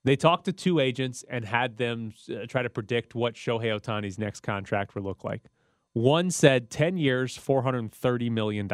[0.04, 4.18] They talked to two agents and had them uh, try to predict what Shohei Ohtani's
[4.18, 5.44] next contract would look like.
[5.94, 8.70] One said 10 years, $430 million.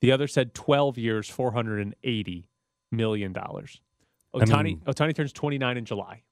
[0.00, 2.44] The other said 12 years, $480
[2.92, 3.34] million.
[4.42, 6.22] Ohtani, mean- Ohtani turns 29 in July.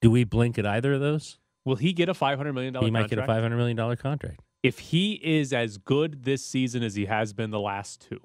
[0.00, 1.38] Do we blink at either of those?
[1.64, 4.40] Will he get a $500 million He might get a five hundred million dollar contract.
[4.64, 8.18] if he is as good this season as he has been the last two,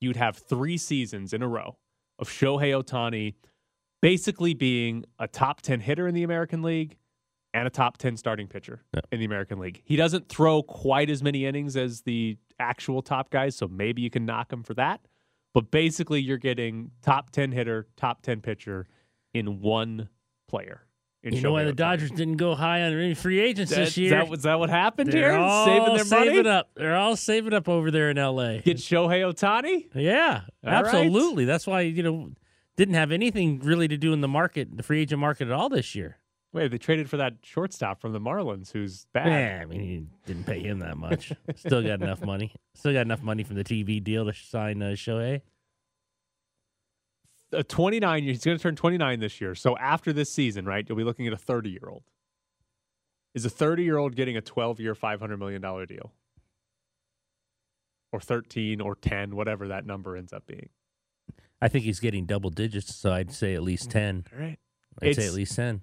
[0.00, 1.76] you'd have three seasons in a row
[2.20, 3.34] of Shohei Ohtani
[4.00, 6.96] basically being a top 10 hitter in the American League
[7.52, 9.00] and a top 10 starting pitcher Yeah.
[9.10, 9.82] in the American League.
[9.84, 14.10] He doesn't throw quite as many innings as the actual top guys, so maybe you
[14.10, 15.00] can knock him for that.
[15.54, 18.86] But basically, you're getting top 10 hitter, top 10 pitcher
[19.34, 20.08] in one
[20.48, 20.82] player.
[21.22, 21.72] in You know why the.
[21.72, 24.10] Dodgers didn't go high on any free agents That- this year?
[24.10, 25.40] That, was that what happened They're here?
[25.40, 26.48] all saving their money?
[26.48, 26.70] up.
[26.76, 28.60] They're all saving up over there in L.A.
[28.60, 29.86] Get Shohei Ohtani?
[29.94, 30.84] Yeah, All right.
[30.86, 31.44] absolutely.
[31.44, 32.30] That's why you know
[32.76, 35.68] didn't have anything really to do in the market, the free agent market at all
[35.68, 36.18] this year.
[36.52, 39.26] Wait, they traded for that shortstop from the Marlins, who's bad.
[39.28, 41.32] Yeah, I mean, he didn't pay him that much.
[41.56, 42.54] Still got enough money.
[42.74, 45.42] Still got enough money from the TV deal to sign uh, Shohei.
[47.52, 49.54] A 29 year, he's going to turn 29 this year.
[49.54, 52.04] So after this season, right, you'll be looking at a 30 year old.
[53.34, 56.12] Is a 30 year old getting a 12 year, $500 million deal?
[58.10, 60.70] Or 13 or 10, whatever that number ends up being.
[61.60, 64.24] I think he's getting double digits, so I'd say at least 10.
[64.32, 64.58] All right.
[65.02, 65.82] I'd it's, say at least 10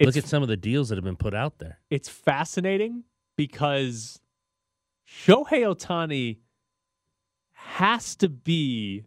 [0.00, 1.78] Look at some of the deals that have been put out there.
[1.90, 3.04] it's fascinating
[3.36, 4.20] because
[5.08, 6.38] Shohei Ohtani
[7.52, 9.04] has to be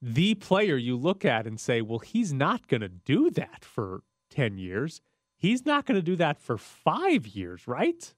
[0.00, 4.02] the player you look at and say, well, he's not going to do that for
[4.30, 5.00] 10 years.
[5.36, 8.14] He's not going to do that for five years, right?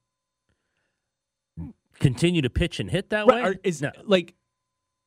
[1.98, 3.50] Continue to pitch and hit that Right, way.
[3.50, 3.90] or is, No.
[4.04, 4.34] Like,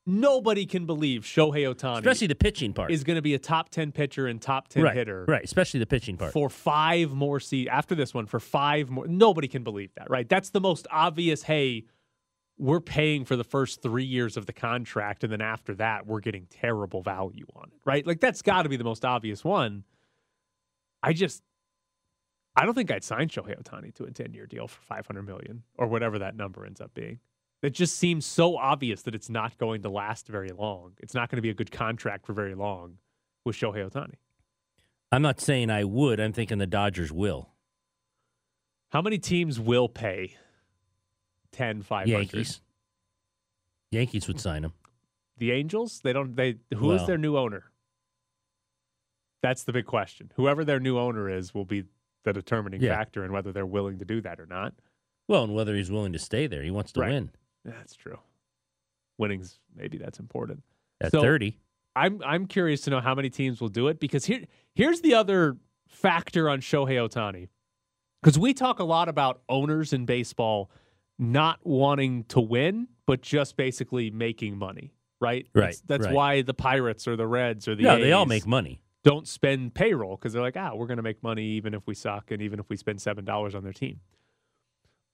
[0.06, 2.90] nobody can believe Shohei Ohtani especially the pitching part.
[2.90, 5.24] is going to be a top 10 pitcher and top 10 right, hitter.
[5.26, 5.44] right?
[5.44, 6.32] Especially the pitching part.
[6.32, 9.06] for five more se after this one for five more.
[9.06, 10.28] Nobody can believe that, right?
[10.28, 11.42] That's the most obvious.
[11.42, 11.84] Hey,
[12.58, 16.20] we're paying for the first three years of the contract, and then after that, we're
[16.20, 18.06] getting terrible value on it, right?
[18.06, 19.84] Like that's got to be the most obvious one.
[21.02, 21.42] I just,
[22.54, 25.64] I don't think I'd sign Shohei Ohtani to a ten-year deal for five hundred million
[25.76, 27.18] or whatever that number ends up being.
[27.64, 30.92] It just seems so obvious that it's not going to last very long.
[31.00, 32.98] It's not going to be a good contract for very long
[33.42, 34.16] with Shohei Ohtani.
[35.10, 36.20] I'm not saying I would.
[36.20, 37.48] I'm thinking the Dodgers will.
[38.90, 40.36] How many teams will pay
[41.56, 42.06] 5'10", 500.
[42.10, 42.60] Yankees.
[43.90, 44.74] Yankees would sign him.
[45.38, 46.36] The Angels, they don't.
[46.36, 47.72] They who is Well- their new owner?
[49.42, 50.32] That's the big question.
[50.36, 51.84] Whoever their new owner is will be
[52.24, 52.94] the determining Yeah.
[52.94, 54.74] factor in whether they're willing to do that or not.
[55.28, 57.10] Well, and whether he's willing to stay there, he wants to Right.
[57.10, 57.30] win
[57.64, 58.18] That's true.
[59.18, 60.62] Winning's maybe that's important.
[61.00, 61.58] at So- thirty.
[61.96, 64.44] I'm I'm curious to know how many teams will do it because here
[64.74, 65.56] here's the other
[65.86, 67.48] factor on Shohei Ohtani.
[68.20, 70.70] Because we talk a lot about owners in baseball
[71.18, 75.46] not wanting to win, but just basically making money, right?
[75.54, 76.14] Right, That's, that's right.
[76.14, 78.80] why the Pirates or the Reds or the No, they all make money.
[79.04, 81.94] Don't spend payroll because they're like, ah, we're going to make money even if we
[81.94, 84.00] suck and even if we spend seven dollars on their team.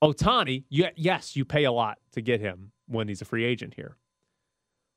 [0.03, 3.45] Oh, Ohtani, you, yes, you pay a lot to get him when he's a free
[3.45, 3.97] agent here.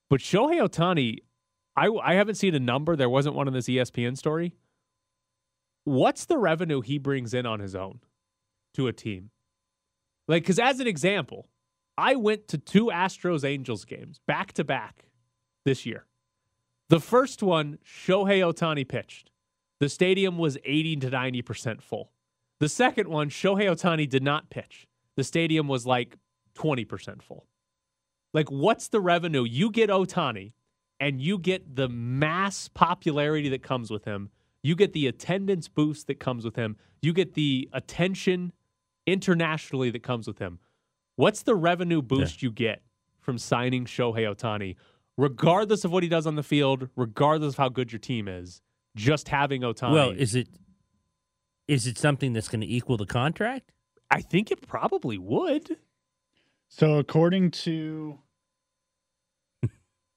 [0.10, 1.18] But Shohei Ohtani,
[1.76, 2.96] I, I haven't seen a number.
[2.96, 4.56] There wasn't one in this ESPN story.
[5.86, 8.00] What's the revenue he brings in on his own
[8.76, 9.32] to a team?
[10.28, 11.50] Like, because as an example,
[11.98, 15.06] I went to two Astros Angels games back to back
[15.66, 16.06] this year.
[16.90, 19.32] The first one, Shohei Ohtani pitched.
[19.80, 22.12] The stadium was 80 to 90% full.
[22.60, 24.88] The second one, Shohei Ohtani did not pitch.
[25.16, 26.18] The stadium was like
[26.56, 27.46] 20% full.
[28.34, 29.44] Like, what's the revenue?
[29.44, 30.54] You get Ohtani
[31.00, 34.30] and you get the mass popularity that comes with him.
[34.64, 36.78] You get the attendance boost that comes with him.
[37.02, 38.54] You get the attention
[39.06, 40.60] internationally that comes with him.
[41.16, 42.82] What's the revenue boost you get
[43.20, 44.76] from signing Shohei Ohtani,
[45.18, 48.62] regardless of what he does on the field, regardless of how good your team is?
[48.96, 49.94] Just having Ohtani.
[49.94, 50.48] Well, is it
[51.68, 53.72] is it something that's going to equal the contract?
[54.14, 55.78] I think it probably would.
[56.70, 58.20] So according to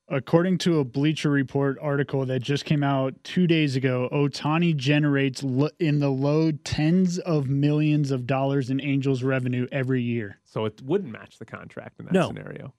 [0.09, 5.43] according to a Bleacher Report article that just came out 2 days ago, Ohtani generates
[5.43, 10.39] lo- in the low tens of millions of dollars in Angels revenue every year.
[10.45, 12.29] So it wouldn't match the contract in that No.
[12.29, 12.73] scenario.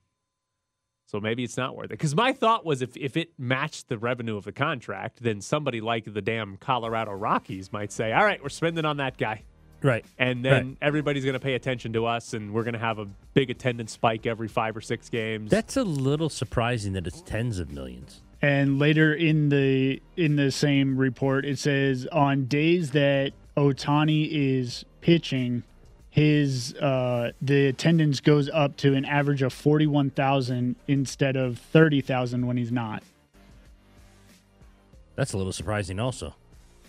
[1.06, 1.90] So maybe it's not worth it.
[1.90, 5.80] Because my thought was if, if it matched the revenue of the contract, then somebody
[5.80, 9.44] like the damn Colorado Rockies might say, all right, we're spending on that guy.
[9.82, 10.04] Right.
[10.18, 13.06] And then everybody's going to pay attention to us, and we're going to have a
[13.34, 15.50] big attendance spike every five or six games.
[15.50, 18.22] That's a little surprising that it's tens of millions.
[18.40, 24.84] And later in the in the same report, it says on days that Ohtani is
[25.00, 25.64] pitching,
[26.10, 31.58] his uh, the attendance goes up to an average of forty one thousand instead of
[31.58, 33.02] thirty thousand when he's not.
[35.16, 36.36] That's a little surprising, also.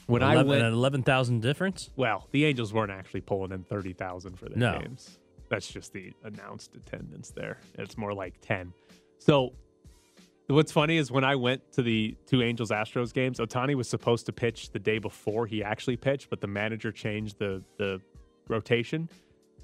[0.09, 1.89] When I went- an eleven thousand difference.
[1.95, 4.79] Well, the Angels weren't actually pulling in 30,000 for their No.
[4.79, 5.19] games.
[5.49, 7.59] That's just the announced attendance there.
[7.77, 8.73] It's more like 10.
[9.19, 9.53] So
[10.47, 14.25] what's funny is when I went to the two Angels Astros games, Ohtani was supposed
[14.27, 18.01] to pitch the day before he actually pitched, but the manager changed the the
[18.47, 19.09] rotation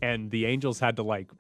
[0.04, 1.32] and the Angels had to like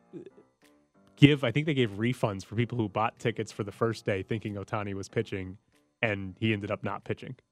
[1.15, 4.23] give I think they gave refunds for people who bought tickets for the first day
[4.23, 5.57] thinking Ohtani was pitching
[6.01, 7.35] and he ended up not pitching.